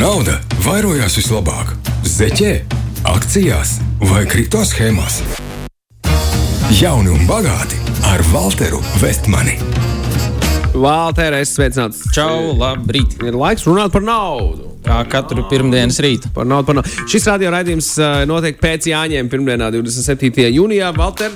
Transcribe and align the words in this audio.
nauda 0.00 0.38
vairojās 0.64 1.18
vislabāk? 1.18 1.74
Zeķē, 2.08 2.52
akcijās 3.10 3.74
vai 4.08 4.22
kripto 4.28 4.62
schēmās? 4.64 5.18
Jauni 6.78 7.12
un 7.12 7.26
bagāti 7.28 7.76
ar 8.08 8.24
Walteru 8.32 8.80
Vestmani. 9.02 9.58
Valter, 10.72 11.36
es 11.42 11.52
sveicināts. 11.52 12.06
Čau, 12.16 12.54
labrīt. 12.56 13.18
Ir 13.26 13.36
laiks 13.36 13.66
runāt 13.68 13.92
par 13.92 14.06
naudu. 14.06 14.70
Kā 14.86 15.02
katru 15.10 15.44
pirmdienas 15.50 16.00
rītu. 16.00 16.30
Par 16.32 16.48
naudu, 16.48 16.70
par 16.70 16.80
naudu. 16.80 17.08
Šis 17.10 17.28
radio 17.28 17.52
raidījums 17.52 17.92
uh, 18.00 18.22
notiek 18.30 18.56
pēc 18.62 18.88
Jāņiem, 18.94 19.28
pirmdienā, 19.28 19.68
27. 19.74 20.48
jūnijā. 20.54 20.94
Valter, 20.96 21.34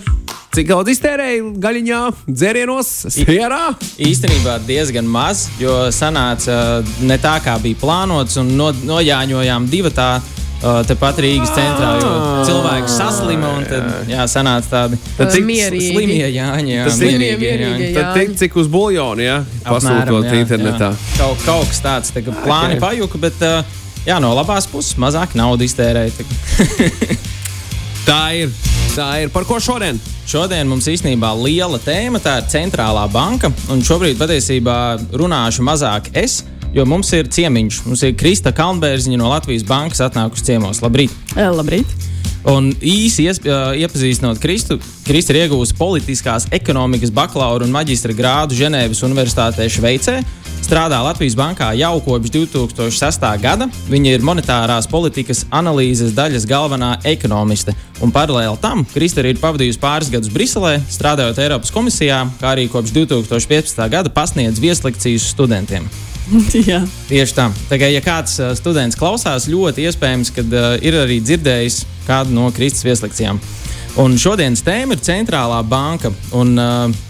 cik 0.55 0.69
daudz 0.71 0.93
iztērēji 0.95 1.41
gaļiņā, 1.63 2.01
dzērienos, 2.31 2.93
sierā? 3.15 3.65
Īstenībā 3.99 4.61
diezgan 4.69 5.09
maz, 5.11 5.49
jo 5.61 5.75
sanāca 5.95 6.55
uh, 6.81 6.95
ne 7.07 7.19
tā, 7.23 7.37
kā 7.45 7.57
bija 7.63 7.81
plānots, 7.83 8.39
un 8.43 8.55
no, 8.59 8.71
nojāņojām 8.73 9.69
divu 9.73 9.93
tādu. 9.95 10.31
Uh, 10.65 10.79
tepat 10.89 11.19
Rīgas 11.21 11.51
centrā, 11.53 11.91
jo 12.01 12.11
cilvēki 12.49 12.89
saslima 12.89 13.51
un 13.59 13.67
tad 13.69 14.07
jā, 14.09 14.23
sanāca 14.33 14.71
tādi 14.71 14.97
Mierīgi. 15.45 15.91
slimie 15.93 16.31
jāņi. 16.33 16.73
Jā, 16.73 16.87
Tas 16.87 17.01
mierīgie, 17.03 17.51
jāņi. 17.61 17.89
jā. 17.91 17.97
Tad 17.99 18.17
tik 18.17 18.33
cik 18.41 18.57
uz 18.63 18.71
ja 19.27 19.35
Apmēram, 19.43 19.75
pasūtot 19.75 20.31
jā, 20.31 20.39
internetā. 20.41 20.89
Jā. 20.95 21.19
Kaut, 21.19 21.43
kaut 21.45 21.69
kas 21.69 21.83
tāds, 21.85 22.15
tā 22.17 22.23
kā 22.25 22.33
plāni 22.47 22.79
Ok. 22.79 22.81
okay. 22.81 22.81
pajuka, 22.87 23.21
bet 23.27 23.45
uh, 23.45 23.77
jā, 24.09 24.17
no 24.25 24.33
labās 24.39 24.71
puses 24.73 24.97
mazāk 24.97 25.37
naudas 25.37 25.69
iztērēja. 25.69 26.17
Tā 28.09 28.23
ir. 28.41 28.74
Tā 28.95 29.09
ir. 29.25 29.31
Par 29.35 29.43
ko 29.43 29.57
šodien? 29.59 29.97
Šodien 30.31 30.69
mums 30.71 30.87
īstenībā 30.91 31.33
liela 31.41 31.81
tēma, 31.83 32.21
tā 32.23 32.37
ir 32.39 32.47
centrālā 32.53 33.03
banka. 33.11 33.51
Un 33.75 33.83
šobrīd 33.83 34.19
patiesībā 34.21 34.77
runāšu 35.19 35.65
mazāk 35.67 36.13
es, 36.15 36.45
jo 36.75 36.85
mums 36.87 37.11
ir 37.19 37.27
ciemiņš. 37.35 37.81
Mums 37.89 38.05
ir 38.07 38.15
Krista 38.19 38.53
Kalnbērziņa 38.55 39.19
no 39.19 39.33
Latvijas 39.33 39.67
bankas 39.67 40.05
atnākusi 40.07 40.47
ciemos. 40.53 40.79
Labrīt! 40.85 41.11
Eh, 41.35 41.51
Labrīt! 41.51 41.91
Un 42.47 42.71
īsi 42.85 43.25
ies- 43.25 43.41
ā, 43.43 43.73
iepazīstinot 43.83 44.39
Kristu, 44.39 44.77
Krista 45.07 45.33
ir 45.35 45.47
iegūusi 45.49 45.75
politiskās 45.79 46.47
ekonomikas 46.53 47.11
bakalaura 47.11 47.65
un 47.65 47.73
maģistra 47.73 48.15
grādu 48.15 48.55
Ženēvas 48.59 49.01
Universitātē 49.07 49.67
Šveicē. 49.73 50.19
Strādā 50.65 50.97
Latvijas 51.05 51.35
bankā 51.37 51.67
jau 51.77 51.99
kopš 52.01 52.31
2006. 52.33 53.25
gada. 53.43 53.67
Viņa 53.91 54.15
ir 54.15 54.23
monetārās 54.25 54.87
politikas 54.89 55.43
analīzes 55.53 56.15
daļas 56.17 56.47
galvenā 56.49 56.95
ekonomiste. 57.11 57.75
Un 58.01 58.13
paralēli 58.15 58.57
tam 58.63 58.87
Krista 58.89 59.21
arī 59.21 59.35
ir 59.35 59.43
pavadījusi 59.43 59.83
pāris 59.83 60.09
gadus 60.15 60.33
Briselē, 60.33 60.79
strādājot 60.89 61.43
Eiropas 61.45 61.75
komisijā, 61.75 62.23
kā 62.41 62.55
arī 62.55 62.65
kopš 62.73 62.95
2015. 62.97 63.85
gada 63.93 64.15
pasniedz 64.15 64.63
vieslekcijas 64.63 65.29
studentiem. 65.35 65.85
Jā. 66.71 66.81
Tieši 67.11 67.37
tā. 67.37 67.51
Kā, 67.69 67.91
ja 67.93 68.01
kāds 68.05 68.41
students 68.57 68.97
klausās, 68.97 69.51
ļoti 69.53 69.85
iespējams, 69.85 70.33
ka 70.33 70.47
uh, 70.49 70.69
ir 70.81 70.97
arī 71.03 71.21
dzirdējis 71.21 71.83
kādu 72.09 72.39
no 72.39 72.49
Kristus 72.57 72.89
vieslekcijām. 72.89 73.43
Un 74.01 74.17
šodienas 74.17 74.65
tēma 74.65 74.97
ir 74.97 75.05
centrālā 75.05 75.61
banka. 75.69 76.15
Un, 76.33 76.57
uh, 76.57 77.05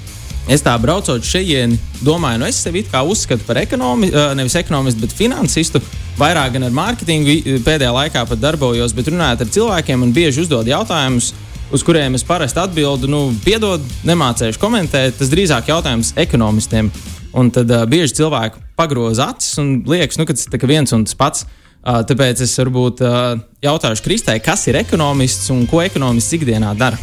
Es 0.44 0.60
tā 0.60 0.74
braucot 0.76 1.24
šeit, 1.24 1.72
domāju, 2.04 2.42
nu 2.42 2.48
es 2.50 2.58
sevi 2.60 2.82
kā 2.84 3.00
uzskatu 3.08 3.46
par 3.46 3.62
ekonomi, 3.62 4.10
uh, 4.12 4.34
nevis 4.36 4.58
ekonomistu, 4.60 5.00
bet 5.06 5.16
finansistu. 5.16 5.80
Vairāk 6.18 6.52
gan 6.54 6.66
ar 6.68 6.74
mārketingu 6.76 7.62
pēdējā 7.64 7.94
laikā 7.96 8.26
pat 8.28 8.42
darbojos, 8.42 8.92
bet 8.94 9.08
runājot 9.08 9.46
ar 9.46 9.50
cilvēkiem 9.56 10.04
un 10.04 10.12
bieži 10.14 10.44
uzdod 10.44 10.68
jautājumus, 10.68 11.32
uz 11.74 11.82
kuriem 11.86 12.14
es 12.18 12.26
parasti 12.28 12.60
atbildu, 12.60 13.08
nu, 13.10 13.22
piedod, 13.46 13.82
nemācēšu 14.04 14.60
komentēt. 14.60 15.16
Tas 15.18 15.32
drīzāk 15.32 15.72
jautājums 15.72 16.12
ekonomistiem. 16.20 16.92
Un 17.34 17.48
tad 17.50 17.72
uh, 17.72 17.88
bieži 17.88 18.20
cilvēki 18.20 18.60
pagroza 18.76 19.32
acis 19.32 19.56
un 19.62 19.78
liekas, 19.88 20.20
nu, 20.20 20.28
ka 20.28 20.36
tas 20.36 20.46
ir 20.46 20.70
viens 20.70 20.92
un 20.92 21.08
tas 21.08 21.16
pats. 21.18 21.48
Uh, 21.84 22.04
tāpēc 22.04 22.44
es 22.44 22.52
varbūt 22.60 23.00
uh, 23.04 23.34
jautāšu 23.64 24.04
Kristai, 24.04 24.38
kas 24.44 24.68
ir 24.68 24.76
ekonomists 24.80 25.48
un 25.52 25.64
ko 25.68 25.80
ekonomists 25.84 26.36
ikdienā 26.36 26.76
dara. 26.76 27.00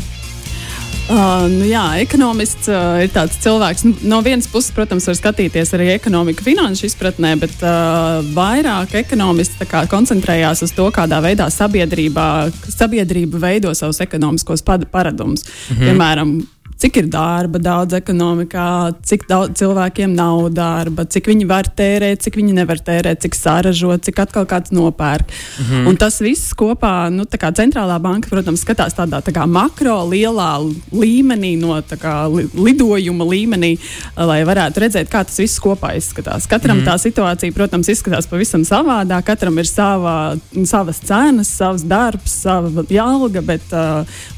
Uh, 1.11 1.43
nu 1.51 1.65
jā, 1.67 1.83
ekonomists 1.99 2.69
uh, 2.71 3.01
ir 3.03 3.09
tāds 3.11 3.35
cilvēks. 3.43 3.83
Nu, 3.83 3.91
no 4.13 4.19
vienas 4.23 4.47
puses, 4.47 4.71
protams, 4.75 5.09
var 5.09 5.17
skatīties 5.17 5.73
arī 5.75 5.89
ekonomiku 5.97 6.45
finanšu 6.45 6.87
izpratnē, 6.87 7.33
bet 7.41 7.57
uh, 7.65 8.21
vairāk 8.31 8.95
ekonomists 9.01 9.59
kā 9.67 9.83
koncentrējās 9.91 10.63
uz 10.63 10.71
to, 10.77 10.87
kādā 10.95 11.19
veidā 11.25 11.49
sabiedrībā, 11.51 12.29
sabiedrība 12.63 13.43
veido 13.43 13.75
savus 13.75 13.99
ekonomiskos 14.05 14.63
paradumus. 14.63 15.43
Mhm. 15.73 15.83
Piemēram, 15.83 16.33
cik 16.81 16.97
ir 16.97 17.07
darba 17.13 17.59
daudz 17.61 17.93
ekonomikā, 17.93 18.67
cik 19.05 19.27
daudz 19.29 19.59
cilvēkiem 19.61 20.15
nav 20.17 20.47
darba, 20.55 21.05
cik 21.05 21.29
viņi 21.29 21.45
var 21.49 21.69
tērēt, 21.77 22.23
cik 22.25 22.39
viņi 22.39 22.55
nevar 22.57 22.81
tērēt, 22.81 23.21
cik 23.21 23.37
saražo, 23.37 23.93
cik 24.01 24.21
atkal 24.23 24.47
kāds 24.49 24.73
nopērk. 24.73 25.29
Mhm. 25.61 25.87
Un 25.91 25.99
tas 26.01 26.17
viss 26.23 26.55
kopā, 26.57 27.11
nu, 27.13 27.27
tā 27.29 27.37
kā 27.41 27.51
centrālā 27.53 27.99
banka, 28.01 28.31
protams, 28.31 28.63
skatās 28.65 28.97
tādā 28.97 29.21
tā 29.21 29.33
kā 29.35 29.45
makro, 29.45 29.99
lielā 30.09 30.49
līmenī, 30.89 31.53
no 31.61 31.77
tā 31.85 31.99
kā 32.01 32.15
li 32.33 32.47
lidojuma 32.57 33.29
līmenī, 33.29 33.75
lai 34.17 34.41
varētu 34.47 34.85
redzēt, 34.85 35.11
kā 35.11 35.23
tas 35.27 35.37
viss 35.37 35.61
kopā 35.61 35.93
izskatās. 35.99 36.49
Katram 36.49 36.81
mhm. 36.81 36.87
tā 36.89 36.97
situācija, 37.01 37.53
protams, 37.53 37.91
izskatās 37.93 38.29
pavisam 38.31 38.65
savādāk. 38.65 39.27
Katram 39.29 39.61
ir 39.61 39.69
sava, 39.69 40.33
savas 40.65 41.03
cenas, 41.05 41.53
savs 41.61 41.85
darbs, 41.85 42.41
sava 42.41 42.85
alga, 43.01 43.41
bet, 43.45 43.73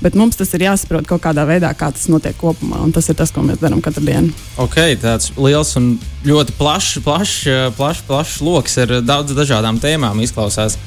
bet 0.03 0.15
mums 0.19 0.37
tas 0.39 0.51
ir 0.53 0.67
jāsaprot 0.67 1.07
kaut 1.07 1.23
kādā 1.23 1.47
veidā, 1.47 1.71
kā 1.77 1.91
tas 1.93 2.09
notiek 2.11 2.32
kopumā. 2.39 2.79
Un 2.83 2.91
tas 2.95 3.07
ir 3.09 3.15
tas, 3.19 3.31
ko 3.33 3.43
mēs 3.45 3.59
darām 3.61 3.81
katru 3.83 4.03
dienu. 4.07 4.33
Ok, 4.61 4.77
tāds 5.01 5.31
liels 5.37 5.73
un 5.79 5.93
ļoti 6.27 6.55
plašs, 6.57 6.99
plašs, 7.05 7.35
plašs, 7.77 8.03
plašs 8.07 8.37
lokus 8.45 8.77
ar 8.83 8.95
daudz 9.05 9.35
dažādām 9.37 9.79
tēmām 9.83 10.21
izklausās. 10.23 10.77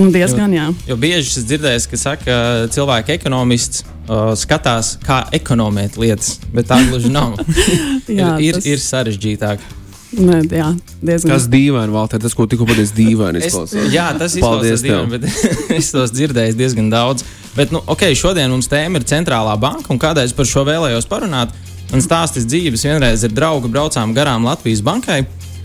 Un 0.00 0.12
diezgan, 0.12 0.52
jā. 0.52 0.68
Jo 0.88 0.96
bieži 1.00 1.30
es 1.40 1.46
dzirdēju, 1.48 1.84
ka 1.92 2.00
saka, 2.00 2.38
cilvēki 2.74 3.14
ekonomists 3.16 3.84
uh, 3.86 4.32
skatās, 4.38 4.96
kā 5.04 5.22
ekonomēt 5.36 5.96
lietas, 6.00 6.38
bet 6.52 6.68
tā 6.68 6.80
gluži 6.88 7.12
nav. 7.12 7.38
Jā, 8.08 8.34
ir, 8.38 8.50
ir, 8.50 8.58
tas- 8.58 8.66
ir 8.68 8.82
sarežģītāk. 8.82 9.64
Nē, 10.12 10.42
jā, 10.52 10.68
diezgan. 11.00 11.32
Tas 11.32 11.46
dīvaini, 11.48 11.92
Valter, 11.94 12.20
tas, 12.20 12.34
ko 12.36 12.44
tikko 12.50 12.66
pateicis, 12.68 12.92
dīvaini 12.96 13.40
izklausās. 13.40 13.86
jā, 13.94 14.10
tas 14.20 14.34
izklausās 14.36 14.84
dīvaini, 14.84 15.12
bet 15.14 15.28
es 15.78 15.88
tos 15.94 16.12
dzirdēju 16.12 16.56
diezgan 16.58 16.90
daudz. 16.92 17.24
Bet, 17.56 17.72
nu, 17.72 17.80
ok, 17.88 18.04
šodien 18.16 18.52
mums 18.52 18.68
tēma 18.68 19.00
ir 19.00 19.06
centrālā 19.08 19.54
banka, 19.60 19.88
un 19.92 20.00
kādēļ 20.00 20.28
es 20.28 20.34
par 20.36 20.48
šo 20.48 20.66
vēlējos 20.68 21.08
parunāt. 21.08 21.54
Man 21.92 22.04
stāstis 22.04 22.44
dzīves 22.48 22.84
vienreiz 22.88 23.24
ir 23.24 23.32
draugi 23.36 23.68
braucām 23.72 24.12
garām 24.16 24.44
Latvijas 24.48 24.80
bankai. 24.84 25.22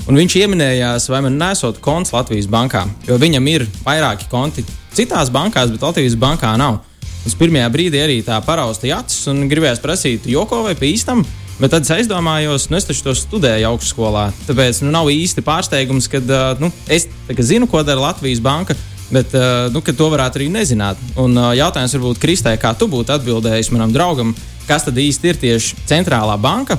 Un 0.08 0.16
viņš 0.16 0.35
pieminējās, 0.40 1.09
vai 1.12 1.19
man 1.25 1.35
nesot 1.40 1.81
konts 1.84 2.14
Latvijas 2.16 2.47
bankā, 2.52 2.85
jo 3.08 3.18
viņam 3.19 3.47
ir 3.52 3.66
vairāki 3.84 4.29
konti 4.31 4.64
citās 4.96 5.31
bankās, 5.31 5.74
bet 5.74 5.84
Latvijas 5.84 6.16
bankā 6.19 6.53
nav. 6.59 6.79
Es 7.28 7.35
pirmajā 7.35 7.68
brīdī 7.74 8.00
arī 8.00 8.22
tā 8.24 8.38
paraustīju 8.44 8.96
acis 8.96 9.28
un 9.28 9.44
gribēju 9.52 9.84
prasīt, 9.84 10.29
joko 10.31 10.62
vai 10.64 10.78
pa 10.79 10.88
īstam. 10.88 11.25
Bet 11.57 11.72
tad 11.73 11.88
es 11.88 11.94
aizdomājos, 11.94 12.68
nu, 12.69 12.78
es 12.78 12.85
taču 12.85 13.07
to 13.07 13.16
studēju 13.18 13.72
augšskolā. 13.72 14.28
Tāpēc 14.45 14.84
nu, 14.84 14.91
nav 14.94 15.09
īsti 15.09 15.41
pārsteigums, 15.45 16.09
ka 16.12 16.22
nu, 16.62 16.69
es 16.85 17.07
zinu, 17.41 17.66
ko 17.69 17.81
dara 17.85 18.09
Latvijas 18.09 18.44
banka. 18.45 18.78
Bet 19.07 19.31
nu, 19.72 19.81
to 19.81 20.09
varētu 20.12 20.41
arī 20.41 20.50
nezināt. 20.51 21.00
Un 21.17 21.34
jautājums 21.56 21.96
varbūt 21.96 22.19
Kristai, 22.22 22.57
kā 22.59 22.73
tu 22.78 22.90
būtu 22.91 23.16
atbildējis 23.16 23.72
manam 23.72 23.94
draugam, 23.96 24.35
kas 24.67 24.84
tad 24.85 25.00
īsti 25.00 25.31
ir 25.31 25.41
tieši 25.41 25.88
centrālā 25.88 26.35
banka 26.38 26.78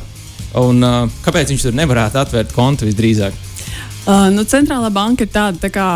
un 0.60 0.84
kāpēc 1.24 1.52
viņš 1.52 1.66
tur 1.66 1.76
nevarētu 1.76 2.20
atvērt 2.20 2.54
kontu 2.56 2.88
visdrīzāk? 2.88 3.36
Uh, 4.08 4.28
nu, 4.32 4.44
centrālā 4.48 4.88
banka 4.92 5.26
ir 5.26 5.32
tāda 5.32 5.60
tā 5.60 5.68
kā 5.72 5.86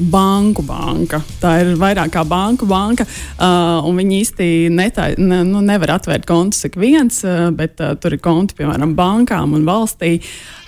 banku 0.00 0.62
banka. 0.66 1.20
Tā 1.42 1.54
ir 1.62 1.74
vairāk 1.78 2.12
kā 2.14 2.24
banku 2.28 2.66
banka. 2.68 3.06
Uh, 3.38 3.84
un 3.88 3.98
viņi 3.98 4.20
īsti 4.22 4.48
netā, 4.74 5.10
ne, 5.18 5.42
nu, 5.46 5.62
nevar 5.64 5.96
atvērt 5.98 6.26
kontus 6.28 6.66
ik 6.68 6.78
viens, 6.80 7.20
uh, 7.26 7.48
bet 7.54 7.80
uh, 7.82 7.94
tur 8.00 8.16
ir 8.16 8.22
konti 8.22 8.56
piemēram 8.58 8.94
bankām 8.98 9.56
un 9.58 9.66
valstī. 9.68 10.18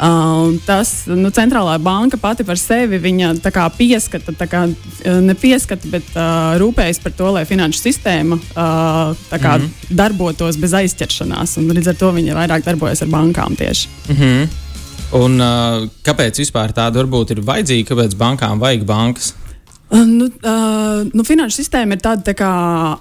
Uh, 0.00 0.48
un 0.48 0.58
tas 0.66 0.92
nu, 1.10 1.32
centrālā 1.34 1.76
banka 1.82 2.20
pati 2.20 2.46
par 2.48 2.58
sevi 2.60 3.00
viņa 3.02 3.34
kā 3.50 3.66
pieskata, 3.76 4.34
kā, 4.50 4.64
uh, 4.70 5.20
ne 5.24 5.36
pieskata, 5.38 5.90
bet 5.92 6.08
uh, 6.14 6.56
rūpējas 6.60 7.02
par 7.04 7.16
to, 7.18 7.30
lai 7.36 7.44
finanšu 7.48 7.82
sistēma 7.82 8.38
uh, 8.38 9.28
kā, 9.30 9.58
mm 9.58 9.62
-hmm. 9.66 9.70
darbotos 9.90 10.56
bez 10.56 10.74
aizķeršanās. 10.74 11.58
Un 11.58 11.70
Līdz 11.70 11.88
ar 11.88 11.94
to 11.96 12.10
viņa 12.12 12.34
vairāk 12.34 12.64
darbojas 12.64 13.02
ar 13.02 13.08
bankām 13.08 13.56
tieši. 13.56 13.88
Mm 14.08 14.16
-hmm. 14.16 14.69
Un 15.18 15.40
uh, 15.42 15.86
kāpēc 16.06 16.38
vispār 16.38 16.74
tāda 16.76 17.02
varbūt 17.02 17.34
ir 17.34 17.44
vajadzīga? 17.46 17.88
Kāpēc 17.90 18.18
bankām 18.18 18.62
vajag 18.62 18.86
bankas? 18.86 19.32
Uh, 19.34 19.50
Nu, 19.90 20.24
uh, 20.24 21.02
nu, 21.10 21.24
finanšu 21.26 21.56
sistēma 21.58 21.96
ir 21.96 22.02
tāda 22.04 22.22
tā 22.28 22.32
kā 22.38 22.48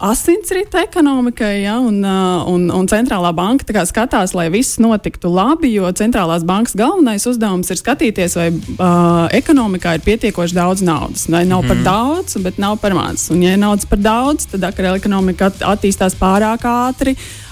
asinsrita 0.09 0.81
ekonomikai, 0.87 1.59
ja, 1.61 1.75
un, 1.85 1.99
uh, 2.01 2.47
un, 2.49 2.63
un 2.73 2.87
centrālā 2.89 3.29
banka 3.37 3.67
kā 3.69 3.83
skatās, 3.85 4.33
lai 4.33 4.47
viss 4.49 4.79
notiktu 4.81 5.29
labi, 5.29 5.69
jo 5.75 5.91
centrālās 5.93 6.41
bankas 6.49 6.73
galvenais 6.79 7.27
uzdevums 7.29 7.69
ir 7.69 7.77
skatīties, 7.77 8.37
vai 8.39 8.47
uh, 8.49 9.27
ekonomikā 9.37 9.99
ir 9.99 10.05
pietiekoši 10.07 10.57
daudz 10.57 10.81
naudas. 10.81 11.27
Vai 11.29 11.43
nav 11.45 11.61
mm. 11.61 11.69
par 11.69 11.83
daudz, 11.85 12.39
bet 12.41 12.57
nav 12.57 12.79
par 12.81 12.97
maz. 12.97 13.27
Un, 13.29 13.45
ja 13.45 13.53
ir 13.53 13.61
naudas 13.61 13.85
par 13.85 14.01
daudz, 14.01 14.49
tad 14.49 14.65
ekonomika 14.71 15.51
at- 15.53 15.61
attīstās 15.75 16.17
pārāk 16.17 16.65
ātri. 16.65 17.13
uh, 17.13 17.48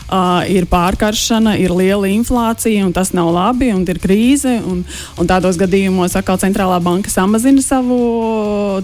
ir 0.48 0.68
pārkaršana, 0.72 1.58
ir 1.60 1.74
liela 1.76 2.08
inflācija, 2.08 2.86
un 2.86 2.94
tas 2.96 3.12
nav 3.16 3.32
labi, 3.34 3.72
un 3.76 3.84
ir 3.88 4.00
krīze. 4.00 4.58
Un, 4.64 4.84
un 5.20 5.30
tādos 5.30 5.60
gadījumos 5.60 6.16
atkal 6.20 6.40
centrālā 6.42 6.80
banka 6.84 7.12
samazina 7.12 7.62
savu 7.64 7.98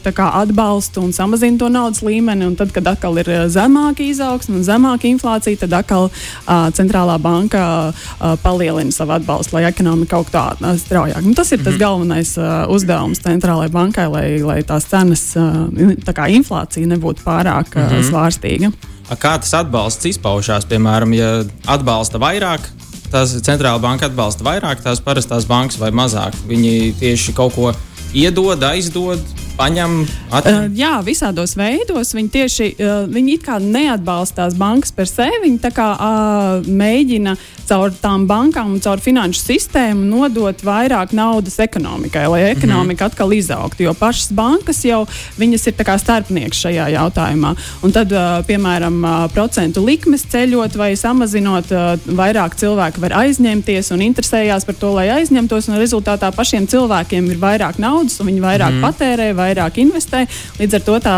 kā, 0.04 0.30
atbalstu 0.44 1.04
un 1.04 1.14
samazina 1.16 1.60
to 1.60 1.70
naudas 1.72 2.04
līmeni. 2.04 2.52
Tad, 2.60 2.74
kad 2.76 2.88
atkal 2.94 3.18
ir 3.22 3.30
zemāka 3.52 4.04
izaugsme 4.06 4.60
un 4.60 4.68
zemāka 4.68 5.08
inflācija, 5.10 5.64
tad 5.64 5.78
atkal 5.80 6.10
uh, 6.10 6.70
centrālā 6.76 7.18
banka 7.22 7.66
uh, 7.92 8.36
palielina 8.44 8.92
savu 8.92 9.16
atbalstu, 9.18 9.58
lai 9.58 9.68
ekonomika 9.70 10.20
augtu 10.20 10.40
uh, 10.40 10.74
straujāk. 10.80 11.24
Nu, 11.24 11.34
tas 11.34 11.52
ir 11.52 11.64
tas 11.64 11.74
-hmm. 11.74 11.80
galvenais 11.80 12.38
uh, 12.38 12.68
uzdevums 12.70 13.24
centrālajai 13.24 13.72
bankai, 13.72 14.08
lai, 14.08 14.42
lai 14.42 14.64
tās 14.64 14.86
cenas, 14.86 15.36
uh, 15.36 15.70
tā 16.04 16.14
kā 16.14 16.30
inflācija 16.30 16.88
nebūtu 16.88 17.24
pārāk 17.24 17.76
uh, 17.76 18.02
svārstīga. 18.04 18.72
Kā 19.20 19.36
tas 19.42 19.54
atbalsts 19.58 20.08
izpaužās? 20.14 20.66
Piemēram, 20.70 21.14
ja 21.18 21.30
atbalsta 21.70 22.22
vairāk, 22.22 22.66
tās 23.14 23.36
centrāla 23.46 23.82
banka 23.84 24.10
atbalsta 24.10 24.46
vairāk 24.46 24.84
tās 24.86 25.02
parastās 25.04 25.48
bankas 25.50 25.80
vai 25.82 25.92
mazāk. 25.96 26.38
Viņi 26.50 26.94
tieši 27.02 27.36
kaut 27.38 27.56
ko 27.58 27.72
iedod, 28.18 28.62
aizdod, 28.66 29.22
paņem. 29.58 29.96
Uh, 30.34 30.66
jā, 30.76 30.98
visādos 31.06 31.56
veidos. 31.58 32.14
Viņi 32.16 32.30
tieši 32.34 32.70
uh, 32.74 32.94
viņi 33.10 33.40
neatbalstās 33.64 34.56
bankas 34.60 34.94
par 34.96 35.10
sevi. 35.10 35.44
Viņi 35.46 35.72
kā, 35.74 35.90
uh, 35.94 36.68
mēģina 36.68 37.36
caur 37.68 37.94
tām 38.02 38.26
bankām 38.28 38.74
un 38.76 38.82
caur 38.84 39.02
finanšu 39.02 39.42
sistēmu 39.42 40.06
nodot 40.10 40.64
vairāk 40.66 41.14
naudas 41.16 41.60
ekonomikai, 41.64 42.26
lai 42.28 42.42
ekonomika 42.52 43.06
mm 43.06 43.10
-hmm. 43.10 43.12
atkal 43.12 43.34
izaugtu. 43.34 43.84
Jo 43.84 43.94
pašas 43.94 44.32
bankas 44.32 44.84
jau 44.86 45.06
viņas 45.40 45.68
ir 45.68 45.74
starpnieks 45.98 46.58
šajā 46.58 46.88
jautājumā. 46.98 47.56
Un 47.82 47.92
tad, 47.92 48.12
uh, 48.12 48.46
piemēram, 48.48 49.04
uh, 49.04 49.32
procentu 49.34 49.86
likmes 49.86 50.26
ceļot 50.32 50.76
vai 50.76 50.96
samazinot, 50.96 51.72
uh, 51.72 52.00
vairāk 52.08 52.56
cilvēki 52.56 53.00
var 53.00 53.12
aizņemties 53.12 53.92
un 53.92 54.02
interesējās 54.02 54.66
par 54.66 54.76
to, 54.76 54.94
lai 54.94 55.08
aizņemtos. 55.10 55.70
Rezultātā 55.74 56.32
pašiem 56.32 56.68
cilvēkiem 56.68 57.32
ir 57.32 57.38
vairāk 57.38 57.78
naudas 57.78 58.20
un 58.20 58.28
viņi 58.28 58.42
vairāk 58.42 58.72
mm 58.72 58.82
-hmm. 58.82 58.86
patērē 58.88 59.34
vairāk 59.44 59.80
investē, 59.84 60.26
līdz 60.60 60.80
ar 60.80 60.86
to 60.88 61.00
tā, 61.04 61.16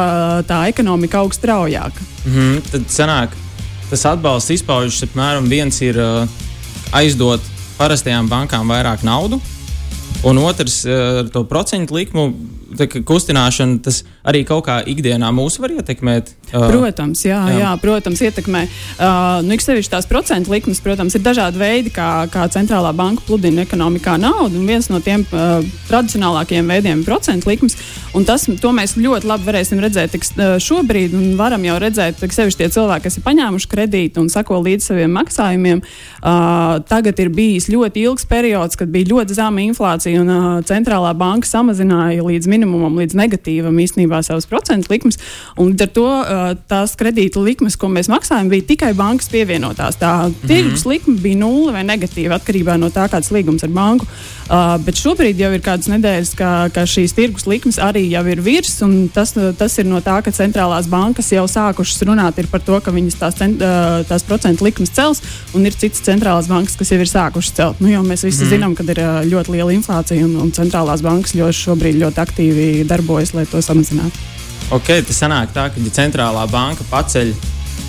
tā 0.49 0.59
ekonomika 0.71 1.21
aug 1.23 1.33
straujāk. 1.33 1.93
Mm 2.25 2.33
-hmm, 2.35 2.61
tad 2.71 2.87
sanāk, 2.89 3.37
tas 3.89 4.05
atbalsts 4.05 4.51
izpaužas 4.57 5.03
apmēram 5.03 5.49
viens 5.49 5.81
ir 5.81 5.97
uh, 5.97 6.27
aizdot 6.91 7.41
parastajām 7.77 8.29
bankām 8.29 8.67
vairāk 8.69 9.03
naudu, 9.03 9.41
un 10.23 10.37
otrs 10.37 10.85
uh, 10.85 11.19
ar 11.19 11.29
to 11.29 11.43
procentu 11.43 11.95
likmu 11.95 12.33
kustināšana, 13.05 13.81
tas 13.83 14.03
arī 14.25 14.43
kaut 14.47 14.65
kā 14.67 14.79
ikdienā 14.85 15.29
mūs 15.35 15.59
var 15.61 15.73
ietekmēt. 15.75 16.31
Uh, 16.51 16.67
protams, 16.69 17.23
jā, 17.25 17.39
jā. 17.51 17.59
jā 17.61 17.71
protams, 17.81 18.21
ietekmē. 18.25 18.65
Uh, 18.97 19.41
nu, 19.45 19.57
sevišķi 19.65 19.91
tās 19.93 20.07
procentu 20.09 20.53
likmes, 20.53 20.81
protams, 20.83 21.15
ir 21.17 21.23
dažādi 21.25 21.61
veidi, 21.61 21.93
kā, 21.93 22.25
kā 22.33 22.45
centrālā 22.53 22.91
banka 22.95 23.25
pludina 23.27 23.65
ekonomikā 23.65 24.17
naudu. 24.21 24.61
Viens 24.67 24.89
no 24.91 25.01
tiem 25.03 25.25
uh, 25.31 25.63
tradicionālākajiem 25.89 26.73
veidiem 26.73 27.01
ir 27.01 27.07
procentu 27.07 27.49
likmes. 27.51 27.77
Tas, 28.25 28.45
to 28.61 28.71
mēs 28.73 28.95
ļoti 28.97 29.27
labi 29.27 29.49
varēsim 29.49 29.81
redzēt 29.83 30.13
tik, 30.15 30.27
uh, 30.37 30.55
šobrīd, 30.61 31.15
un 31.17 31.33
varam 31.39 31.65
jau 31.67 31.77
redzēt, 31.81 32.21
ka 32.21 32.37
sevišķi 32.37 32.63
tie 32.63 32.69
cilvēki, 32.77 33.07
kas 33.07 33.19
ir 33.19 33.25
paņēmuši 33.25 33.71
kredītu 33.71 34.23
un 34.23 34.31
sako 34.33 34.61
līdz 34.65 34.89
saviem 34.91 35.13
maksājumiem, 35.17 35.81
uh, 35.83 36.77
tagad 36.89 37.19
ir 37.21 37.33
bijis 37.35 37.69
ļoti 37.73 38.05
ilgs 38.07 38.27
periods, 38.29 38.79
kad 38.79 38.91
bija 38.93 39.11
ļoti 39.11 39.37
zema 39.37 39.65
inflācija 39.65 40.21
un 40.23 40.31
uh, 40.31 40.47
centrālā 40.67 41.11
banka 41.17 41.49
samazināja 41.49 42.23
līdz 42.25 42.49
minimumam, 42.51 42.95
līdz 43.01 43.17
negatīvam 43.19 43.83
īstenībā 43.83 44.14
savas 44.23 44.47
procentu 44.49 44.93
likmes. 44.93 45.19
Līdz 45.57 45.81
ar 45.81 45.91
to 45.95 46.07
tās 46.69 46.95
kredīta 46.99 47.41
likmes, 47.43 47.75
ko 47.75 47.89
mēs 47.91 48.09
maksājam, 48.11 48.49
bija 48.49 48.67
tikai 48.71 48.93
bankas 48.97 49.29
pievienotās. 49.33 49.99
Tā 49.99 50.13
mm 50.27 50.33
-hmm. 50.33 50.47
tirgus 50.47 50.85
likme 50.85 51.15
bija 51.19 51.37
nulle 51.37 51.71
vai 51.71 51.83
negatīva 51.83 52.39
atkarībā 52.39 52.77
no 52.77 52.89
tā, 52.89 53.09
kāds 53.09 53.31
līgums 53.31 53.63
ar 53.63 53.69
banku. 53.69 54.05
Uh, 54.45 54.75
bet 54.85 54.99
šobrīd 55.01 55.39
jau 55.41 55.47
ir 55.55 55.61
kādas 55.65 55.87
nedēļas, 55.89 56.35
ka, 56.37 56.49
ka 56.69 56.83
šīs 56.85 57.15
tirgus 57.17 57.47
likmes 57.49 57.79
arī 57.81 58.03
jau 58.11 58.21
ir 58.29 58.43
virs, 58.45 58.75
un 58.85 59.07
tas, 59.09 59.33
tas 59.57 59.77
ir 59.81 59.87
no 59.89 59.97
tā, 60.05 60.19
ka 60.21 60.29
centrālās 60.29 60.85
bankas 60.85 61.31
jau 61.33 61.47
sākušas 61.49 62.05
runāt 62.05 62.37
par 62.51 62.61
to, 62.61 62.77
ka 62.79 62.93
viņas 62.93 63.17
tās, 63.17 63.33
cent, 63.39 63.57
uh, 63.65 64.03
tās 64.05 64.21
procentu 64.21 64.67
likmes 64.67 64.93
cels, 64.93 65.23
un 65.57 65.65
ir 65.65 65.73
citas 65.73 66.03
centrālās 66.05 66.45
bankas, 66.45 66.77
kas 66.77 66.93
jau 66.93 66.99
ir 67.01 67.09
sākušas 67.09 67.57
celt. 67.57 67.81
Nu, 67.81 67.89
mēs 68.05 68.21
visi 68.27 68.43
mm. 68.45 68.51
zinām, 68.53 68.75
ka 68.77 68.85
ir 68.85 69.01
ļoti 69.31 69.55
liela 69.55 69.73
inflācija, 69.73 70.21
un, 70.27 70.37
un 70.43 70.53
centrālās 70.53 71.01
bankas 71.01 71.33
ļoti 71.33 71.61
šobrīd 71.63 71.97
ļoti 72.03 72.21
aktīvi 72.21 72.67
darbojas, 72.85 73.33
lai 73.33 73.47
to 73.49 73.63
samazinātu. 73.65 74.04
Ok, 74.73 74.89
tas 75.05 75.19
sanāk 75.21 75.53
tā, 75.53 75.67
ka 75.69 75.81
ja 75.81 75.93
centrālā 75.93 76.45
banka 76.49 76.85
paceļ 76.89 77.33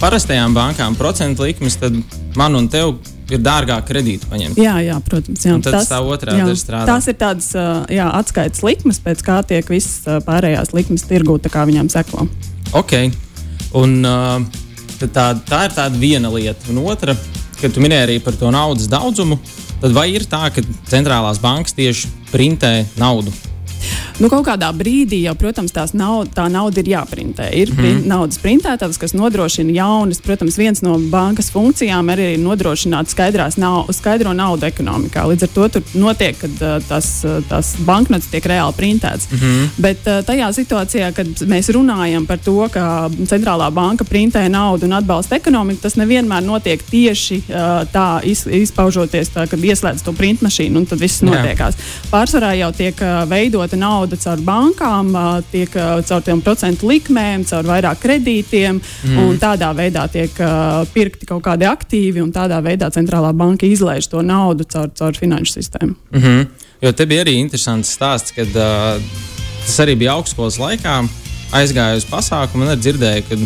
parastajām 0.01 0.55
bankām 0.57 0.97
procentu 0.99 1.47
likmes, 1.47 1.79
tad 1.81 1.97
man 2.37 2.59
un 2.59 2.69
tev 2.69 2.99
ir 3.33 3.41
dārgāk 3.43 3.89
kredītu 3.89 4.29
paņemt. 4.31 4.59
Jā, 4.61 4.77
jā 4.85 4.97
protams. 5.05 5.47
Jā. 5.47 5.57
Un 5.57 5.65
tad 5.65 5.79
tas, 5.79 5.89
tā 5.91 6.01
otrā 6.05 6.37
daļa 6.37 6.59
strādā. 6.59 6.87
Tās 6.91 7.09
ir 7.11 7.17
tādas 7.19 7.49
jā, 7.93 8.07
atskaites 8.21 8.63
likmes, 8.67 9.01
pēc 9.03 9.25
kā 9.27 9.41
tiek 9.49 9.73
visas 9.73 10.23
pārējās 10.27 10.75
likmes 10.77 11.07
tirgū, 11.09 11.39
tā 11.43 11.53
kā 11.53 11.65
viņām 11.69 11.91
seko. 11.93 12.29
Ok, 12.77 12.95
un 13.81 13.99
tā, 14.05 15.27
tā 15.49 15.65
ir 15.67 15.77
tāda 15.77 15.93
viena 15.99 16.31
lieta. 16.33 16.71
Un 16.73 16.85
otra, 16.85 17.17
kad 17.61 17.75
tu 17.75 17.83
minēji 17.83 18.09
arī 18.09 18.21
par 18.23 18.39
to 18.39 18.53
naudas 18.55 18.91
daudzumu, 18.93 19.41
tad 19.83 19.97
vai 19.97 20.11
ir 20.15 20.29
tā, 20.31 20.47
ka 20.55 20.65
centrālās 20.91 21.43
bankas 21.43 21.77
tieši 21.77 22.13
printē 22.31 22.79
naudu? 23.01 23.35
Nu, 24.17 24.31
kaut 24.33 24.47
kādā 24.47 24.71
brīdī 24.73 25.19
jau, 25.27 25.35
protams, 25.37 25.75
naud, 25.93 26.31
tā 26.35 26.47
nauda 26.49 26.81
ir 26.81 26.89
jāprintē. 26.89 27.51
Ir 27.53 27.73
mm. 27.73 27.79
-hmm. 27.79 28.07
naudas 28.09 28.39
printētājs, 28.41 28.99
kas 28.99 29.13
nodrošina 29.13 29.73
jaunas. 29.73 30.21
Protams, 30.21 30.57
viens 30.59 30.83
no 30.83 30.99
bankas 30.99 31.51
funkcijām 31.53 32.09
arī 32.13 32.33
ir 32.35 32.41
nodrošināt 32.41 33.13
nav, 33.57 33.87
skaidro 33.93 34.33
naudu 34.33 34.67
ekonomikā. 34.67 35.27
Līdz 35.27 35.43
ar 35.43 35.49
to 35.55 35.69
tur 35.69 35.83
notiek, 35.95 36.37
kad 36.39 36.85
tas, 36.89 37.25
tas 37.49 37.77
banknotes 37.79 38.29
tiek 38.29 38.45
reāli 38.45 38.73
printēts. 38.73 39.29
Mm 39.31 39.39
-hmm. 39.39 39.69
Bet 39.77 40.05
tajā 40.05 40.53
situācijā, 40.53 41.13
kad 41.13 41.27
mēs 41.27 41.73
runājam 41.73 42.27
par 42.27 42.39
to, 42.39 42.69
ka 42.73 43.11
centrālā 43.27 43.71
banka 43.71 44.05
printē 44.05 44.49
naudu 44.49 44.87
un 44.87 44.93
atbalsta 44.93 45.37
ekonomiku, 45.37 45.81
tas 45.83 45.95
nevienmēr 45.95 46.45
notiek 46.45 46.83
tieši 46.83 47.43
tā, 47.93 48.21
izpaužoties 48.47 49.29
tā, 49.29 49.47
kad 49.49 49.61
ieslēdz 49.61 50.03
to 50.03 50.13
printmašīnu 50.13 50.77
un 50.77 50.87
tad 50.87 50.99
viss 50.99 51.23
notiekās. 51.23 51.75
Pārsvarā 52.11 52.53
jau 52.59 52.73
tiek 52.73 52.95
veidota 53.29 53.77
nauda 53.77 54.06
nauda 54.07 54.19
caur 54.23 54.43
bankām, 54.47 55.11
tiek 55.51 55.73
caur 56.07 56.23
tiem 56.23 56.41
procentu 56.45 56.89
likmēm, 56.91 57.45
caur 57.49 57.67
vairāk 57.67 58.01
kredītiem, 58.03 58.79
mm. 58.79 59.19
un 59.19 59.39
tādā 59.39 59.73
veidā 59.75 60.07
tiek 60.13 60.31
pirkti 60.95 61.27
kaut 61.27 61.43
kādi 61.43 61.67
aktīvi, 61.67 62.23
un 62.23 62.33
tādā 62.33 62.61
veidā 62.63 62.91
centrālā 62.95 63.33
banka 63.35 63.67
izlaiž 63.67 64.09
to 64.09 64.23
naudu 64.23 64.65
caur, 64.65 64.91
caur 64.95 65.17
finanšu 65.17 65.59
sistēmu. 65.59 65.95
Mm 66.13 66.23
-hmm. 66.23 66.47
Jo 66.83 66.93
te 66.93 67.07
bija 67.07 67.25
arī 67.25 67.35
interesants 67.41 67.97
stāsts, 67.97 68.35
kad 68.35 68.49
uh, 68.49 69.01
tas 69.67 69.79
arī 69.81 69.97
bija 69.97 70.13
augstskolas 70.13 70.59
laikā. 70.59 71.07
Aizgāju 71.53 71.97
uz 71.97 72.05
pasākumu 72.05 72.67
un 72.67 72.81
dzirdēju, 72.81 73.23
ka 73.29 73.37